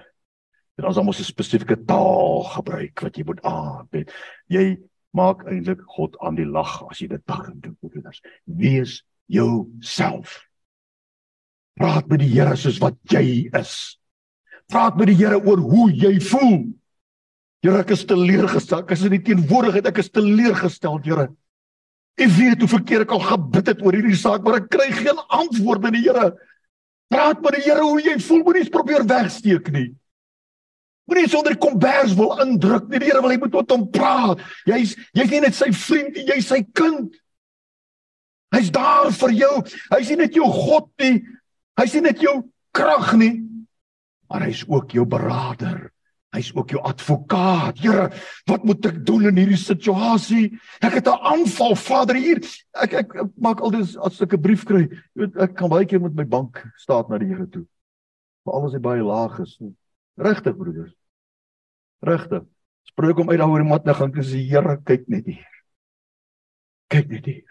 En 0.78 0.88
ons 0.88 1.02
moet 1.04 1.18
'n 1.18 1.24
spesifieke 1.24 1.76
taal 1.85 2.44
gebruik 2.44 3.00
wat 3.00 3.16
jy 3.16 3.24
moet 3.24 3.42
aanbid. 3.42 4.12
Jy 4.48 4.78
maak 5.11 5.44
eintlik 5.44 5.82
God 5.87 6.16
aan 6.20 6.35
die 6.35 6.48
lag 6.48 6.82
as 6.88 6.98
jy 7.00 7.08
dit 7.08 7.24
begin 7.24 7.61
doen, 7.61 7.76
broeders. 7.80 8.22
Wees 8.44 9.02
jouself. 9.26 10.40
Praat 11.74 12.08
met 12.08 12.20
die 12.20 12.32
Here 12.32 12.56
soos 12.56 12.78
wat 12.78 12.96
jy 13.11 13.48
is. 13.58 13.98
Praat 14.68 14.96
met 14.96 15.06
die 15.06 15.16
Here 15.16 15.40
oor 15.40 15.58
hoe 15.58 15.90
jy 15.92 16.20
voel. 16.20 16.72
Here, 17.62 17.79
ek 17.79 17.92
is 17.94 18.03
teleurgestel. 18.11 18.83
Ek 18.83 18.92
is 18.96 19.05
in 19.07 19.14
die 19.14 19.22
teenwoordigheid, 19.29 19.87
ek 19.92 20.01
is 20.03 20.11
teleurgestel, 20.11 20.98
Here. 21.05 21.29
Ek 22.18 22.33
weet 22.35 22.61
hoe 22.61 22.68
verkeerd 22.68 23.07
ek 23.07 23.14
al 23.14 23.22
gebid 23.25 23.70
het 23.70 23.83
oor 23.87 23.96
hierdie 23.96 24.18
saak, 24.18 24.42
maar 24.44 24.59
ek 24.59 24.68
kry 24.72 24.88
geen 24.92 25.20
antwoord 25.31 25.85
van 25.87 25.94
die 25.94 26.03
Here. 26.05 26.33
Praat 27.12 27.42
met 27.44 27.59
die 27.59 27.66
Here 27.68 27.85
hoe 27.87 28.03
jy 28.03 28.16
voel, 28.27 28.42
moenie 28.48 28.66
probeer 28.72 29.07
wegsteek 29.07 29.70
nie. 29.75 29.92
Moenie 31.07 31.29
sonder 31.31 31.55
kombers 31.61 32.16
wil 32.18 32.35
indruk 32.42 32.90
nie. 32.90 32.98
Die 33.03 33.11
Here 33.12 33.22
wil 33.22 33.35
hê 33.35 33.38
moet 33.38 33.55
met 33.55 33.75
hom 33.75 33.87
praat. 33.94 34.42
Jy's 34.66 34.96
jy's 35.14 35.31
nie 35.31 35.42
net 35.46 35.59
sy 35.59 35.70
vriend 35.77 36.18
nie, 36.18 36.27
jy's 36.33 36.51
sy 36.51 36.62
kind. 36.75 37.14
Hy's 38.53 38.75
daar 38.75 39.11
vir 39.22 39.38
jou. 39.38 39.55
Hy's 39.94 40.11
nie 40.12 40.20
net 40.25 40.37
jou 40.37 40.51
God 40.51 40.90
nie. 41.01 41.22
Hy's 41.79 41.94
nie 41.96 42.07
net 42.11 42.20
jou 42.20 42.40
krag 42.77 43.14
nie, 43.20 43.35
maar 44.29 44.44
hy's 44.48 44.64
ook 44.68 44.92
jou 44.96 45.07
beraader. 45.09 45.91
Hy's 46.33 46.49
ook 46.57 46.71
jou 46.73 46.81
advokaat. 46.81 47.83
Here, 47.83 48.09
wat 48.49 48.64
moet 48.64 48.87
ek 48.88 49.03
doen 49.05 49.27
in 49.29 49.37
hierdie 49.37 49.61
situasie? 49.61 50.57
Ek 50.81 50.97
het 50.97 51.09
'n 51.09 51.21
aanval, 51.21 51.77
Vader 51.77 52.16
hier. 52.16 52.40
Ek 52.73 52.92
ek, 52.92 53.14
ek 53.14 53.31
maak 53.37 53.61
altyd 53.61 53.97
as 54.01 54.23
ek 54.23 54.33
'n 54.33 54.40
brief 54.40 54.64
kry, 54.64 54.88
weet 55.14 55.37
ek 55.37 55.55
kan 55.57 55.68
baie 55.68 55.85
keer 55.85 56.01
met 56.01 56.14
my 56.14 56.25
bank 56.25 56.64
staat 56.77 57.09
na 57.09 57.18
die 57.18 57.29
Here 57.29 57.47
toe. 57.47 57.66
Veral 58.45 58.66
as 58.66 58.73
hy 58.73 58.79
baie 58.79 59.03
laag 59.03 59.40
is. 59.40 59.59
Regtig, 60.16 60.57
broeders. 60.57 60.95
Regtig. 62.03 62.45
Spreek 62.88 63.16
hom 63.16 63.31
uit 63.31 63.38
daaroor 63.38 63.64
mat 63.64 63.85
nou 63.85 63.95
gaan 63.95 64.12
sê 64.12 64.40
Here, 64.49 64.81
kyk 64.85 65.09
net 65.09 65.27
hier. 65.27 65.47
Kyk 66.88 67.09
net 67.09 67.27
hier. 67.27 67.45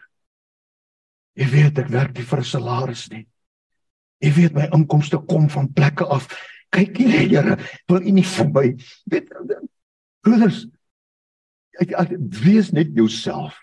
Jy 1.36 1.46
weet 1.46 1.80
ek 1.80 1.89
werk 1.89 2.17
nie 2.17 2.26
vir 2.26 2.39
'n 2.39 2.44
salaris 2.44 3.10
nie. 3.12 3.28
Jy 4.22 4.32
weet 4.32 4.54
my 4.54 4.67
inkomste 4.74 5.17
kom 5.17 5.50
van 5.50 5.72
plekke 5.74 6.06
af 6.06 6.28
kyk 6.71 7.01
hier 7.01 7.27
Here 7.29 7.57
wil 7.89 8.05
u 8.05 8.13
nie 8.15 8.27
vir 8.27 8.53
my 8.55 8.67
weet 9.12 9.34
broeders 10.25 10.65
ek, 11.81 11.93
ek 11.97 12.13
wees 12.43 12.71
net 12.75 12.93
jouself 12.97 13.57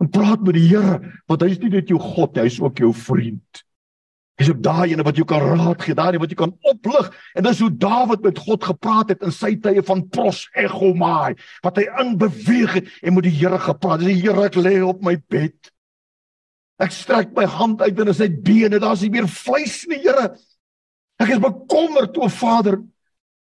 en 0.00 0.10
praat 0.12 0.44
met 0.46 0.56
die 0.56 0.68
Here 0.68 1.00
want 1.30 1.42
hy 1.44 1.50
is 1.54 1.60
nie 1.62 1.72
net 1.74 1.90
jou 1.90 2.00
God 2.00 2.38
hy 2.40 2.46
is 2.50 2.60
ook 2.62 2.80
jou 2.80 2.92
vriend. 2.96 3.64
Is 4.40 4.48
ook 4.48 4.62
daai 4.64 4.94
ene 4.94 5.04
wat 5.04 5.18
jou 5.20 5.26
kan 5.28 5.42
raad 5.44 5.82
gee 5.84 5.96
daai 5.96 6.16
wat 6.20 6.32
jy 6.32 6.38
kan 6.40 6.54
oplig 6.70 7.10
en 7.36 7.44
dis 7.44 7.60
hoe 7.60 7.72
Dawid 7.82 8.24
met 8.24 8.40
God 8.40 8.64
gepraat 8.70 9.12
het 9.12 9.26
in 9.26 9.34
sy 9.34 9.52
tye 9.60 9.84
van 9.84 10.06
pros 10.12 10.46
egomai 10.58 11.34
wat 11.66 11.80
hy 11.80 11.88
inbeweeg 12.04 12.78
het 12.78 12.94
en 13.02 13.18
met 13.18 13.28
die 13.28 13.36
Here 13.36 13.60
gepraat 13.60 14.04
die 14.04 14.16
Here 14.22 14.48
ek 14.48 14.56
lê 14.60 14.78
op 14.84 15.04
my 15.04 15.18
bed. 15.32 15.58
Ek 16.80 16.94
strek 16.96 17.34
my 17.36 17.44
hand 17.44 17.82
uit 17.84 17.98
en 18.00 18.08
is 18.08 18.22
net 18.22 18.40
bene 18.46 18.80
daar's 18.80 19.04
nie 19.04 19.12
meer 19.12 19.28
vleis 19.28 19.82
nie 19.90 20.00
Here 20.06 20.30
Ek 21.20 21.34
is 21.34 21.42
bekommerd 21.42 22.16
o 22.16 22.28
Vader. 22.32 22.80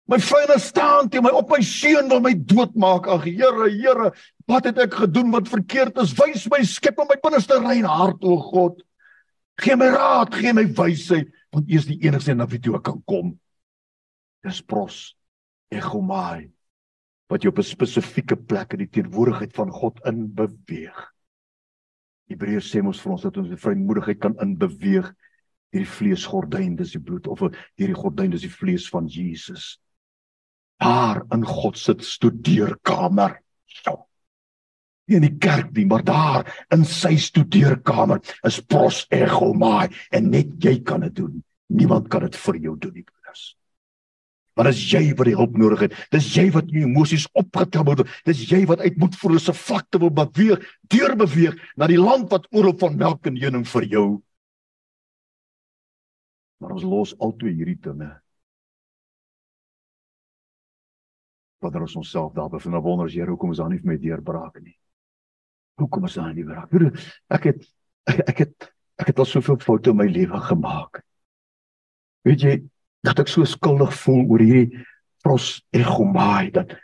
My 0.10 0.18
vyande 0.18 0.58
staan 0.58 1.10
teen 1.10 1.22
my 1.22 1.30
op 1.38 1.52
my 1.54 1.62
seun 1.62 2.10
wil 2.10 2.24
my 2.26 2.34
doodmaak. 2.34 3.06
Ag 3.14 3.28
Here, 3.30 3.68
Here, 3.70 4.10
wat 4.50 4.66
het 4.66 4.80
ek 4.82 4.98
gedoen 5.04 5.30
wat 5.36 5.52
verkeerd 5.52 6.00
is? 6.02 6.16
Wys 6.18 6.48
my 6.50 6.64
skep 6.66 6.98
in 7.04 7.10
my 7.12 7.20
binneste 7.22 7.60
rein 7.62 7.86
hart 7.86 8.26
o 8.26 8.40
God. 8.42 8.82
Gee 9.62 9.78
my 9.78 9.92
raad, 9.94 10.34
gee 10.34 10.54
my 10.56 10.66
wysheid, 10.66 11.30
want 11.54 11.70
U 11.70 11.78
is 11.78 11.86
die 11.86 12.00
enigste 12.08 12.34
na 12.34 12.48
wie 12.50 12.62
toe 12.64 12.78
ek 12.80 12.88
kan 12.88 13.04
kom. 13.06 13.36
Dis 14.46 14.64
pros 14.66 15.14
egomai 15.70 16.50
wat 17.30 17.44
jy 17.44 17.52
op 17.52 17.60
'n 17.62 17.70
spesifieke 17.70 18.36
plek 18.36 18.74
in 18.74 18.82
die 18.82 18.90
teenwoordigheid 18.90 19.54
van 19.54 19.70
God 19.70 20.00
in 20.10 20.34
beweeg. 20.34 20.98
Hebreërs 22.30 22.72
sê 22.72 22.82
ons 22.82 23.02
vir 23.02 23.12
ons 23.12 23.22
dat 23.22 23.38
ons 23.38 23.50
met 23.50 23.62
vrymoedigheid 23.62 24.20
kan 24.20 24.38
inbeweeg 24.42 25.14
hierdie 25.74 25.90
vleesgordyn 25.90 26.76
dis 26.80 26.96
die 26.96 27.04
bloed 27.04 27.28
of 27.30 27.44
hierdie 27.78 27.98
gordyn 27.98 28.34
dis 28.34 28.46
die 28.46 28.54
vlees 28.54 28.88
van 28.90 29.10
Jesus. 29.10 29.78
Daar 30.82 31.24
in 31.36 31.44
God 31.46 31.78
se 31.78 31.96
studeerkamer. 32.00 33.38
So. 33.84 34.06
Nie 35.10 35.20
in 35.20 35.26
die 35.26 35.38
kerk 35.42 35.74
nie, 35.76 35.86
maar 35.90 36.04
daar 36.06 36.50
in 36.74 36.86
sy 36.88 37.16
studeerkamer 37.20 38.22
is 38.48 38.62
pros 38.62 39.04
egomai 39.14 39.90
en 40.16 40.30
net 40.34 40.56
jy 40.64 40.80
kan 40.86 41.06
dit 41.08 41.16
doen. 41.22 41.40
Niemand 41.70 42.10
kan 42.10 42.26
dit 42.26 42.38
vir 42.38 42.62
jou 42.66 42.76
doen 42.82 42.94
nie, 42.96 43.06
broers. 43.06 43.44
Maar 44.58 44.72
as 44.72 44.80
jy 44.92 45.14
vir 45.16 45.30
die 45.30 45.36
hulp 45.38 45.58
nodig 45.58 45.86
het, 45.86 45.94
dis 46.12 46.32
jy 46.36 46.50
wat 46.52 46.72
jou 46.74 46.82
emosies 46.84 47.28
opgetel 47.38 47.86
word. 47.88 48.08
Dis 48.28 48.42
jy 48.50 48.66
wat 48.70 48.82
uit 48.84 48.98
moet 49.00 49.14
voel 49.22 49.38
se 49.40 49.54
vlakte 49.56 50.02
wil 50.02 50.12
beweeg, 50.12 50.66
deur 50.92 51.16
beweeg 51.20 51.60
na 51.78 51.88
die 51.88 52.00
land 52.00 52.28
wat 52.34 52.50
oorop 52.52 52.82
van 52.82 52.98
melk 53.00 53.30
en 53.30 53.38
honing 53.40 53.64
vir 53.70 53.88
jou 53.94 54.08
Maar 56.60 56.76
ons 56.76 56.88
los 56.88 57.14
altoe 57.24 57.52
hierdie 57.52 57.78
dinge. 57.80 58.10
Wanneer 61.64 61.86
ons 61.88 61.96
onsself 62.00 62.34
daar 62.36 62.50
bevind, 62.52 62.76
dan 62.76 62.84
wonder 62.84 63.08
ons 63.08 63.16
Here, 63.16 63.32
hoekom 63.32 63.52
is 63.52 63.60
daar 63.60 63.72
nie 63.72 63.80
vir 63.82 63.92
my 63.92 63.98
deurbraak 64.00 64.60
nie? 64.64 64.76
Hoekom 65.80 66.08
is 66.08 66.18
daar 66.20 66.34
nie 66.34 66.44
deurbraak? 66.44 67.00
Ek 67.36 67.50
het 67.52 67.68
ek, 68.10 68.44
het 68.44 68.70
ek 69.00 69.12
het 69.12 69.20
al 69.22 69.28
soveel 69.28 69.60
foute 69.64 69.92
in 69.94 70.00
my 70.00 70.08
lewe 70.12 70.40
gemaak. 70.50 71.02
Weet 72.28 72.44
jy 72.44 72.56
dat 73.06 73.20
ek 73.24 73.32
so 73.32 73.48
skuldig 73.48 73.94
voel 74.02 74.26
oor 74.28 74.44
hierdie 74.44 74.84
pros 75.24 75.60
egomai 75.76 76.52
dat 76.56 76.76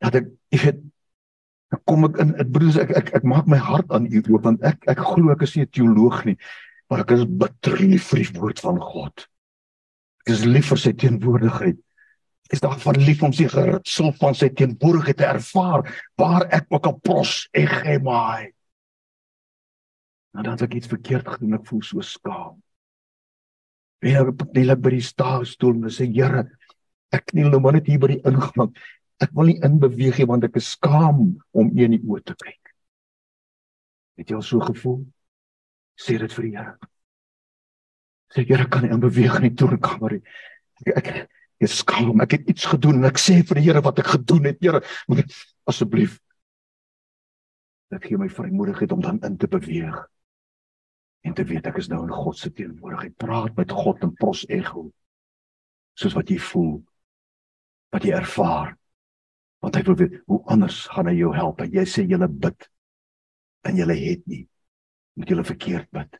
dat 0.00 0.16
ek 0.20 0.30
ek 0.56 0.64
het 0.68 0.80
kom 1.86 2.06
ek 2.08 2.18
in 2.22 2.32
ek 2.40 2.50
broers 2.52 2.78
ek 2.80 2.92
ek 2.96 3.12
ek 3.20 3.26
maak 3.28 3.48
my 3.50 3.60
hart 3.60 3.92
aan 3.94 4.08
u 4.08 4.22
oop 4.32 4.46
want 4.48 4.64
ek 4.66 4.88
ek 4.90 5.02
glo 5.04 5.32
ek 5.34 5.44
is 5.46 5.56
nie 5.56 5.64
'n 5.64 5.72
teoloog 5.76 6.24
nie 6.24 6.36
maar 6.90 7.04
ek 7.04 7.14
is 7.14 7.26
betref 7.38 8.08
vir 8.10 8.20
die 8.24 8.40
woord 8.40 8.60
van 8.64 8.80
God. 8.82 9.26
Ek 10.24 10.32
is 10.34 10.42
lief 10.44 10.72
vir 10.72 10.80
sy 10.82 10.92
teenwoordigheid. 10.98 11.78
Ek 12.48 12.56
is 12.56 12.64
daarvan 12.64 12.98
lief 12.98 13.20
om 13.22 13.34
sy 13.34 13.46
geritsel 13.50 14.10
van 14.18 14.34
sy 14.34 14.50
teenwoordigheid 14.58 15.20
te 15.20 15.28
ervaar 15.28 15.86
waar 16.18 16.48
ek 16.50 16.66
ook 16.74 16.88
al 16.90 16.96
pros 16.98 17.44
ek 17.54 17.70
gemaai. 17.84 18.50
As 20.34 20.64
ek 20.66 20.74
iets 20.78 20.90
verkeerd 20.90 21.30
gedoen, 21.30 21.56
ek 21.58 21.68
voel 21.70 21.84
so 21.86 22.02
skaam. 22.06 22.58
Wie 24.02 24.14
nou 24.16 24.32
kniel 24.32 24.74
ek 24.74 24.82
by 24.82 24.94
die 24.96 25.04
staastoel 25.04 25.76
en 25.78 25.94
sê 25.94 26.08
Here, 26.10 26.46
ek 27.14 27.30
kniel 27.30 27.50
nou 27.52 27.60
maar 27.62 27.76
net 27.78 27.90
hier 27.90 28.02
by 28.02 28.14
die 28.14 28.22
ingang. 28.26 28.74
Ek 29.20 29.34
wil 29.36 29.50
nie 29.50 29.60
inbeweeg 29.66 30.18
nie 30.18 30.28
want 30.30 30.46
ek 30.48 30.58
is 30.58 30.72
skaam 30.74 31.22
om 31.52 31.70
U 31.70 31.86
in 31.86 31.96
die 31.98 32.02
oë 32.02 32.22
te 32.24 32.34
kyk. 32.34 32.74
Het 34.18 34.32
jy 34.32 34.38
al 34.38 34.46
so 34.46 34.62
gevoel? 34.64 35.02
Sê 36.00 36.16
dit 36.20 36.32
vir 36.36 36.46
die 36.46 36.54
Here. 36.56 36.74
Sê 38.32 38.46
Here 38.46 38.66
kan 38.70 38.86
nie 38.86 38.94
in 38.94 39.02
beweging 39.02 39.46
nie 39.46 39.54
toe 39.54 39.76
kom 39.78 40.00
maar 40.00 40.16
ek 40.16 40.96
ek 40.96 41.12
ek 41.60 41.68
skaam 41.68 42.22
ek 42.24 42.38
het 42.38 42.48
iets 42.48 42.68
gedoen 42.72 43.02
en 43.02 43.10
ek 43.10 43.20
sê 43.20 43.40
vir 43.44 43.60
die 43.60 43.66
Here 43.68 43.84
wat 43.84 44.00
ek 44.00 44.14
gedoen 44.16 44.48
het 44.48 44.60
Here 44.64 44.82
asseblief 45.68 46.18
dat 47.90 48.06
gee 48.06 48.18
my 48.18 48.30
vrymoedigheid 48.30 48.92
om 48.94 49.02
dan 49.02 49.18
in 49.26 49.36
te 49.36 49.50
beweeg 49.50 49.98
en 51.26 51.34
te 51.34 51.44
weet 51.44 51.66
ek 51.68 51.80
is 51.82 51.90
nou 51.92 52.04
in 52.06 52.12
God 52.14 52.38
se 52.38 52.48
teenwoordigheid. 52.54 53.16
Praat 53.20 53.56
met 53.58 53.72
God 53.74 54.00
in 54.06 54.14
pros 54.16 54.46
ego 54.48 54.86
soos 55.98 56.14
wat 56.16 56.30
jy 56.32 56.38
voel 56.40 56.78
wat 57.92 58.06
jy 58.06 58.14
ervaar. 58.16 58.76
Want 59.60 59.76
hy 59.76 59.82
wil 59.88 59.98
weet 59.98 60.14
hoe 60.30 60.38
anders 60.48 60.86
gaan 60.88 61.10
hy 61.10 61.18
jou 61.18 61.34
help? 61.36 61.60
En 61.60 61.74
jy 61.74 61.84
sê 61.84 62.06
jy 62.08 62.16
bid 62.16 62.68
en 63.68 63.76
jy 63.76 63.98
het 63.98 64.22
nie 64.30 64.46
moet 65.20 65.32
julle 65.32 65.44
verkeerd 65.44 65.88
bid. 65.94 66.18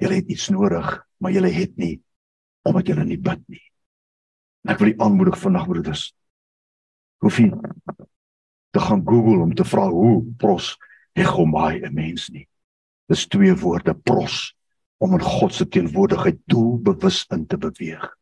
Julle 0.00 0.20
het 0.20 0.30
iets 0.32 0.48
nodig, 0.52 0.88
maar 1.20 1.34
julle 1.34 1.52
het 1.52 1.76
nie 1.80 1.98
omdat 2.68 2.90
julle 2.90 3.06
nie 3.08 3.16
bid 3.16 3.40
nie. 3.48 3.62
En 4.64 4.74
ek 4.74 4.82
wil 4.82 4.90
u 4.90 4.94
aanmoedig 5.00 5.38
vandag 5.40 5.68
broeders. 5.70 6.02
Hoef 7.24 7.38
nie 7.40 7.52
te 8.70 8.82
gaan 8.84 9.00
Google 9.06 9.40
om 9.46 9.54
te 9.56 9.64
vra 9.64 9.86
hoe 9.90 10.20
pros 10.38 10.74
egomai 11.18 11.80
'n 11.80 11.94
mens 11.94 12.28
nie. 12.28 12.46
Dis 13.08 13.26
twee 13.26 13.54
woorde 13.54 13.94
pros 13.94 14.54
om 14.98 15.12
in 15.16 15.24
God 15.24 15.54
se 15.54 15.68
teenwoordigheid 15.68 16.38
doelbewus 16.46 17.26
in 17.32 17.46
te 17.46 17.58
beweeg 17.58 18.20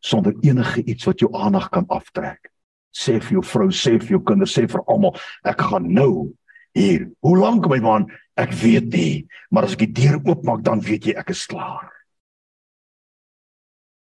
sonder 0.00 0.34
enige 0.40 0.82
iets 0.84 1.04
wat 1.04 1.20
jou 1.20 1.30
aandag 1.36 1.68
kan 1.68 1.86
aftrek. 1.88 2.50
Sê 2.90 3.20
vir 3.20 3.38
jou 3.38 3.44
vrou, 3.46 3.68
sê 3.70 3.98
vir 4.00 4.16
jou 4.16 4.22
kinders, 4.24 4.54
sê 4.56 4.66
vir 4.68 4.82
almal, 4.90 5.14
ek 5.46 5.60
gaan 5.70 5.86
nou 5.94 6.32
hier. 6.76 7.08
Hoe 7.20 7.36
lank 7.38 7.68
my 7.70 7.78
man? 7.82 8.08
Ek 8.38 8.52
weet 8.62 8.90
nie, 8.94 9.26
maar 9.50 9.66
as 9.68 9.76
ek 9.76 9.84
die 9.86 9.94
deur 10.02 10.20
oopmaak 10.22 10.62
dan 10.66 10.82
weet 10.84 11.10
jy 11.10 11.16
ek 11.20 11.32
is 11.34 11.44
klaar. 11.50 11.90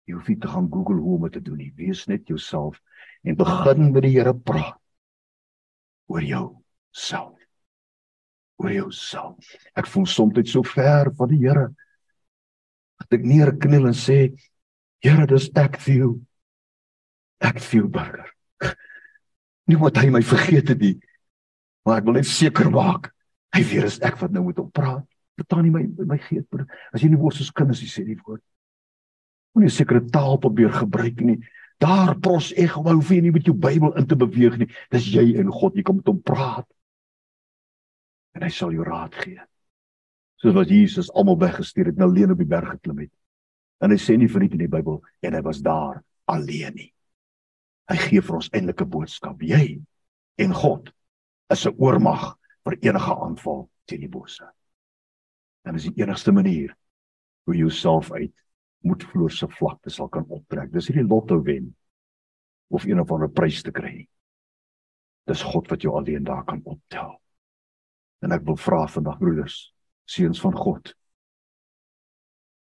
Jy 0.09 0.17
hoef 0.17 0.29
nie 0.29 0.41
te 0.43 0.51
gaan 0.51 0.69
Google 0.73 0.99
hoe 0.99 1.17
om 1.17 1.27
dit 1.29 1.39
te 1.39 1.45
doen 1.45 1.61
nie. 1.61 1.73
Wees 1.79 2.07
net 2.11 2.29
jouself 2.29 2.81
en 3.23 3.39
begin 3.39 3.93
met 3.95 4.05
die 4.05 4.17
Here 4.17 4.35
praat 4.35 4.79
oor 6.11 6.25
jou 6.27 6.47
self. 6.91 7.37
Oor 8.61 8.73
jou 8.75 8.89
self. 8.93 9.53
Ek 9.79 9.87
voel 9.89 10.09
soms 10.11 10.51
so 10.51 10.67
ver 10.67 11.13
van 11.17 11.31
die 11.31 11.39
Here. 11.45 11.69
Dat 13.01 13.21
ek 13.21 13.25
neer 13.25 13.55
kniel 13.57 13.87
en 13.89 13.97
sê, 13.97 14.33
Here, 15.01 15.25
dis 15.31 15.49
ek 15.57 15.79
vir 15.81 15.95
jou. 15.97 16.11
Ek 17.41 17.63
jou 17.73 17.87
burger. 17.89 18.29
Nie 19.71 19.79
wat 19.81 19.97
hy 20.03 20.11
my 20.13 20.21
vergeet 20.27 20.75
het 20.75 20.83
nie. 20.83 20.99
Maar 21.91 22.05
ek 22.05 22.07
wil 22.07 22.21
net 22.21 22.31
seker 22.31 22.71
maak 22.71 23.11
Hy 23.55 23.63
weer 23.67 23.87
is 23.89 23.99
ek 24.07 24.19
wat 24.21 24.35
nou 24.35 24.45
moet 24.47 24.59
op 24.63 24.71
praat. 24.75 25.07
Verstaan 25.39 25.65
nie 25.67 25.73
my 25.75 25.83
my 26.07 26.19
gees 26.23 26.47
broer. 26.51 26.69
As 26.95 27.03
jy 27.03 27.11
nie 27.11 27.19
word 27.19 27.39
soos 27.39 27.53
kinders, 27.55 27.81
jy 27.83 27.91
sê 27.91 28.05
die 28.07 28.19
woord. 28.19 28.43
Moenie 29.55 29.71
'n 29.71 29.75
sekere 29.75 30.03
taal 30.07 30.39
probeer 30.39 30.71
gebruik 30.71 31.21
nie. 31.21 31.41
Daar 31.81 32.15
pros 32.21 32.53
ek 32.53 32.77
wou 32.77 32.95
hoef 32.95 33.11
jy 33.11 33.21
nie 33.21 33.33
met 33.33 33.47
jou 33.47 33.55
Bybel 33.55 33.97
in 33.97 34.07
te 34.07 34.15
beweeg 34.15 34.59
nie. 34.59 34.69
Dis 34.91 35.07
jy 35.07 35.41
en 35.41 35.51
God, 35.51 35.75
jy 35.75 35.83
kan 35.83 35.97
met 35.97 36.07
hom 36.07 36.23
praat. 36.23 36.67
En 38.35 38.43
hy 38.43 38.51
sal 38.51 38.71
jou 38.71 38.85
raad 38.85 39.15
gee. 39.15 39.41
Soos 40.37 40.55
wat 40.55 40.69
Jesus 40.69 41.11
almal 41.11 41.39
weggestuur 41.39 41.87
het, 41.87 41.97
nou 41.97 42.09
alleen 42.09 42.31
op 42.31 42.39
die 42.39 42.47
berg 42.47 42.71
geklim 42.71 42.99
het. 42.99 43.13
En 43.81 43.91
hy 43.91 43.97
sê 43.97 44.17
nie 44.17 44.29
vir 44.29 44.41
nie 44.41 44.51
in 44.53 44.59
die 44.59 44.69
Bybel 44.69 45.03
en 45.23 45.35
hy 45.35 45.43
was 45.43 45.61
daar 45.61 46.05
alleen 46.27 46.75
nie. 46.75 46.93
Hy 47.89 47.97
gee 47.97 48.21
vir 48.21 48.37
ons 48.37 48.51
eindelike 48.53 48.87
boodskap. 48.87 49.43
Jy 49.43 49.81
en 50.39 50.55
God 50.55 50.93
is 51.51 51.67
'n 51.67 51.75
oormag 51.79 52.37
vir 52.65 52.77
enige 52.81 53.15
aanval 53.15 53.69
teen 53.85 54.01
die 54.01 54.09
bose. 54.09 54.47
En 55.65 55.75
dis 55.75 55.89
die 55.91 56.03
enigste 56.03 56.33
manier 56.33 56.77
hoe 57.45 57.55
jy 57.55 57.61
jouself 57.61 58.13
uit 58.13 58.33
moedverloorse 58.87 59.49
vlakte 59.49 59.91
sal 59.91 60.09
kan 60.09 60.25
optrek. 60.29 60.71
Dis 60.73 60.89
hierdie 60.89 61.09
lotto 61.09 61.43
wen 61.43 61.75
of 62.71 62.85
een 62.85 63.01
of 63.01 63.11
ander 63.13 63.29
prys 63.29 63.63
te 63.63 63.71
kry. 63.71 64.09
Dis 65.27 65.43
God 65.43 65.69
wat 65.69 65.83
jou 65.83 65.97
alleen 65.97 66.25
daar 66.25 66.45
kan 66.45 66.61
optel. 66.65 67.19
En 68.21 68.33
ek 68.33 68.45
wil 68.45 68.57
vra 68.57 68.87
vandag 68.87 69.19
broeders, 69.19 69.75
seuns 70.05 70.41
van 70.41 70.57
God, 70.57 70.95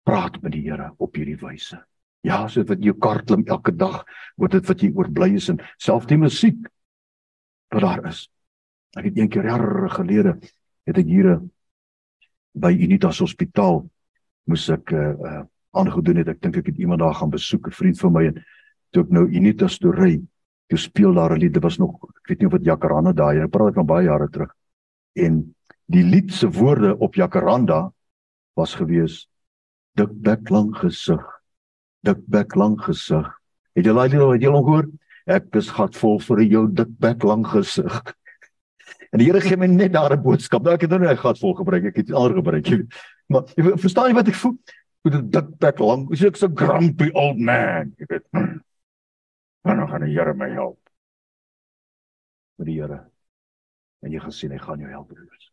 praat 0.06 0.42
met 0.44 0.54
die 0.54 0.64
Here 0.68 0.92
op 1.02 1.16
hierdie 1.16 1.40
wyse. 1.42 1.80
Ja, 2.26 2.48
so 2.50 2.64
wat 2.66 2.82
jou 2.84 2.96
kar 3.02 3.24
klim 3.26 3.46
elke 3.48 3.74
dag, 3.76 4.04
word 4.38 4.58
dit 4.58 4.70
wat 4.70 4.82
jy 4.82 4.92
oorbly 4.94 5.36
is 5.38 5.50
en 5.50 5.62
selfs 5.82 6.10
die 6.10 6.18
musiek 6.18 6.58
wat 7.74 7.86
daar 7.86 8.08
is. 8.10 8.26
Ek 8.96 9.10
het 9.10 9.18
een 9.18 9.30
keer 9.30 9.50
jare 9.50 9.90
gelede 9.92 10.38
het 10.88 10.98
ek 10.98 11.10
hier 11.10 11.36
by 12.56 12.72
Unitas 12.72 13.20
Hospitaal 13.20 13.84
moes 14.48 14.70
ek 14.72 14.94
uh 14.96 15.12
uh 15.12 15.44
aangedoen 15.76 16.22
het. 16.22 16.30
Ek 16.32 16.40
dink 16.40 16.56
ek 16.56 16.70
het 16.72 16.78
iemand 16.80 17.02
daar 17.04 17.18
gaan 17.20 17.34
besoek, 17.34 17.68
'n 17.68 17.76
vriend 17.76 18.00
van 18.00 18.14
my 18.14 18.24
en 18.30 18.38
toe 18.96 19.04
ek 19.04 19.10
nou 19.12 19.26
Unitas 19.28 19.78
toe 19.78 19.92
ry, 19.92 20.22
toe 20.72 20.78
speel 20.80 21.14
daar 21.14 21.36
'n 21.36 21.40
lied. 21.40 21.54
Dit 21.54 21.64
was 21.64 21.78
nog 21.78 22.00
ek 22.00 22.30
weet 22.30 22.40
nie 22.40 22.48
of 22.48 22.54
dit 22.54 22.66
Jacaranda 22.72 23.12
daai, 23.12 23.44
ek 23.44 23.52
praat 23.52 23.74
van 23.76 23.86
baie 23.86 24.08
jare 24.08 24.30
terug. 24.30 24.56
En 25.16 25.56
die 25.86 26.04
lied 26.04 26.32
se 26.32 26.48
woorde 26.48 26.98
op 26.98 27.16
Jacaranda 27.16 27.92
was 28.56 28.76
gewees 28.76 29.28
dik 29.96 30.12
bek 30.12 30.50
lang 30.50 30.76
gesig. 30.76 31.24
Dik 32.04 32.24
bek 32.28 32.56
lang 32.56 32.80
gesig. 32.80 33.28
Het 33.76 33.86
jy 33.86 33.94
daai 33.94 34.10
lied 34.10 34.22
al 34.22 34.64
gehoor? 34.64 34.88
Ek 35.26 35.56
is 35.56 35.70
gatvol 35.70 36.20
vir 36.20 36.42
jou 36.44 36.68
dik 36.68 36.92
bek 37.00 37.24
lang 37.24 37.46
gesig. 37.46 38.16
En 39.12 39.20
die 39.20 39.28
Here 39.30 39.42
gee 39.42 39.58
my 39.58 39.68
net 39.68 39.94
daar 39.94 40.14
'n 40.14 40.22
boodskap. 40.22 40.64
Nou 40.64 40.74
ek 40.74 40.82
het 40.82 40.90
nou 40.90 41.00
net 41.00 41.20
gatvol 41.20 41.54
gebruik. 41.56 41.86
Ek 41.86 41.96
het 41.96 42.12
ander 42.12 42.36
gebruik. 42.36 42.68
Maar 43.28 43.44
jy 43.56 43.78
verstaan 43.78 44.10
jy 44.10 44.14
wat 44.14 44.28
ek 44.28 44.36
voel? 44.36 44.58
Met 45.04 45.14
'n 45.14 45.30
dik 45.30 45.58
bek 45.58 45.80
lang. 45.80 46.12
Is 46.12 46.24
ek 46.24 46.36
so 46.36 46.48
grumpy 46.48 47.10
old 47.14 47.38
man, 47.38 47.94
jy 47.98 48.06
weet. 48.08 48.26
Maar 49.66 49.76
nou 49.76 49.88
gaan 49.90 50.02
die 50.02 50.14
Here 50.14 50.34
my 50.34 50.50
help. 50.50 50.80
Met 52.56 52.68
die 52.68 52.82
Here. 52.82 53.10
En 54.02 54.12
jy 54.12 54.20
gaan 54.20 54.32
sien 54.32 54.52
hy 54.52 54.58
gaan 54.58 54.80
jou 54.80 54.90
help 54.90 55.08
broers. 55.08 55.52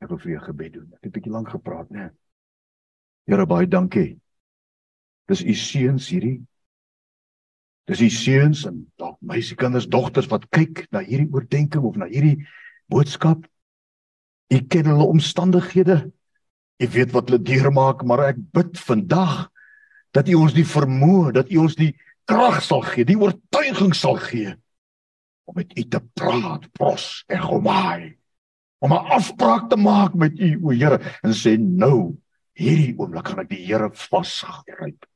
Ek 0.00 0.08
wil 0.08 0.18
vir 0.18 0.32
jou 0.32 0.42
gebed 0.44 0.72
doen. 0.72 0.88
Ek 0.92 1.02
het 1.02 1.06
'n 1.06 1.14
bietjie 1.16 1.32
lank 1.32 1.48
gepraat, 1.48 1.90
né? 1.90 2.10
Here 3.24 3.46
baie 3.46 3.66
dankie. 3.66 4.20
Dis 5.28 5.42
u 5.44 5.54
seuns 5.54 6.08
hierdie. 6.08 6.42
Dis 7.88 8.02
u 8.04 8.08
seuns 8.12 8.66
en 8.68 8.82
dalk 9.00 9.16
meisiekinders, 9.24 9.88
dogters 9.88 10.28
wat 10.28 10.44
kyk 10.52 10.84
na 10.92 11.00
hierdie 11.00 11.30
oordeenking 11.32 11.84
of 11.88 11.96
na 11.96 12.08
hierdie 12.10 12.44
boodskap. 12.92 13.46
U 14.52 14.58
ken 14.68 14.90
hulle 14.90 15.06
omstandighede. 15.08 16.02
U 16.78 16.88
weet 16.94 17.14
wat 17.14 17.30
hulle 17.30 17.40
deurmaak, 17.42 18.04
maar 18.04 18.26
ek 18.28 18.42
bid 18.54 18.76
vandag 18.80 19.48
dat 20.16 20.28
u 20.28 20.36
ons 20.36 20.54
die 20.56 20.66
vermoë, 20.68 21.32
dat 21.40 21.48
u 21.52 21.62
ons 21.64 21.76
die 21.78 21.94
krag 22.28 22.60
sal 22.64 22.84
gee, 22.84 23.06
die 23.08 23.16
oortuiging 23.16 23.94
sal 23.96 24.18
gee 24.20 24.52
om 25.48 25.56
met 25.56 25.72
u 25.72 25.84
te 25.88 26.00
praat, 26.12 26.66
pros 26.76 27.24
en 27.32 27.40
gomai. 27.40 28.18
Om 28.84 28.92
'n 28.92 29.06
afspraak 29.16 29.70
te 29.70 29.76
maak 29.76 30.14
met 30.14 30.36
u, 30.38 30.60
o 30.62 30.70
Here, 30.70 31.00
en 31.22 31.32
sê 31.32 31.56
nou, 31.58 32.16
hierdie 32.52 32.94
oomblik 32.98 33.26
gaan 33.28 33.40
ek 33.40 33.48
die 33.48 33.64
Here 33.64 33.88
vasgryp 33.90 35.06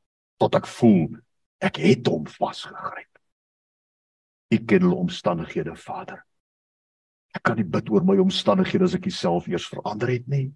tot 0.40 0.54
ek 0.54 0.66
voel 0.66 1.20
ek 1.62 1.78
het 1.82 2.08
hom 2.10 2.26
vasgegryp. 2.26 3.08
U 4.52 4.58
ken 4.68 4.84
hulle 4.84 4.98
omstandighede, 5.06 5.76
Vader. 5.78 6.20
Ek 7.32 7.44
kan 7.46 7.56
nie 7.56 7.68
bid 7.68 7.88
oor 7.92 8.04
my 8.04 8.18
omstandighede 8.20 8.90
as 8.90 8.96
ek 8.98 9.08
myself 9.08 9.48
eers 9.48 9.68
verander 9.70 10.10
het 10.12 10.26
nie. 10.28 10.50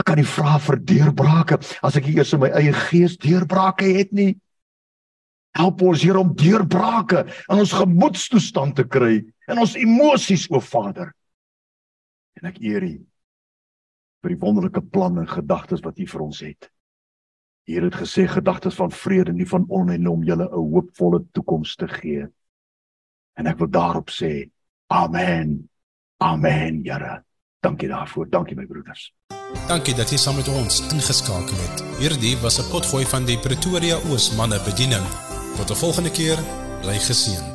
Ek 0.00 0.08
kan 0.08 0.18
nie 0.18 0.26
vra 0.26 0.56
vir 0.62 0.80
deurbrake 0.80 1.60
as 1.84 1.98
ek 2.00 2.08
eers 2.10 2.32
in 2.34 2.42
my 2.42 2.50
eie 2.56 2.72
gees 2.88 3.18
deurbrake 3.20 3.92
het 3.98 4.14
nie. 4.16 4.32
Help 5.54 5.84
ons 5.86 6.02
Here 6.02 6.18
om 6.18 6.32
deurbrake 6.34 7.26
in 7.44 7.60
ons 7.60 7.74
gemoedstoestand 7.76 8.74
te 8.80 8.86
kry 8.90 9.20
en 9.46 9.60
ons 9.62 9.76
emosies 9.78 10.48
o 10.50 10.58
Vader. 10.64 11.12
En 12.40 12.50
ek 12.50 12.58
eer 12.64 12.82
U 12.82 12.94
vir 14.24 14.32
die 14.32 14.40
wonderlike 14.40 14.80
planne 14.88 15.22
en 15.22 15.30
gedagtes 15.30 15.84
wat 15.84 16.00
U 16.00 16.08
vir 16.08 16.24
ons 16.24 16.40
het. 16.42 16.70
U 17.64 17.84
het 17.84 17.94
gesê 17.94 18.26
gedagtes 18.28 18.74
van 18.74 18.90
vrede 18.92 19.32
nie 19.32 19.48
van 19.48 19.64
onheil 19.68 20.10
om 20.10 20.24
julle 20.24 20.48
'n 20.48 20.52
hoopvolle 20.72 21.24
toekoms 21.32 21.76
te 21.76 21.88
gee. 21.88 22.26
En 23.32 23.46
ek 23.46 23.58
wil 23.58 23.70
daarop 23.70 24.10
sê 24.10 24.50
amen. 24.86 25.68
Amen, 26.16 26.80
Here. 26.84 27.24
Dankie 27.60 27.88
daarvoor. 27.88 28.30
Dankie 28.30 28.56
my 28.56 28.66
broeders. 28.66 29.14
Dankie 29.68 29.94
dat 29.94 30.10
jy 30.10 30.16
saam 30.16 30.36
met 30.36 30.48
ons 30.48 30.80
ingeskakel 30.92 31.56
het. 31.56 31.84
Hierdie 31.98 32.36
was 32.42 32.58
'n 32.58 32.70
potgooi 32.70 33.04
van 33.04 33.24
die 33.24 33.38
Pretoria 33.38 33.96
Oos 34.10 34.36
manne 34.36 34.60
bediening. 34.64 35.06
Tot 35.56 35.70
'n 35.70 35.80
volgende 35.84 36.10
keer, 36.10 36.38
bly 36.82 36.98
geseën. 36.98 37.53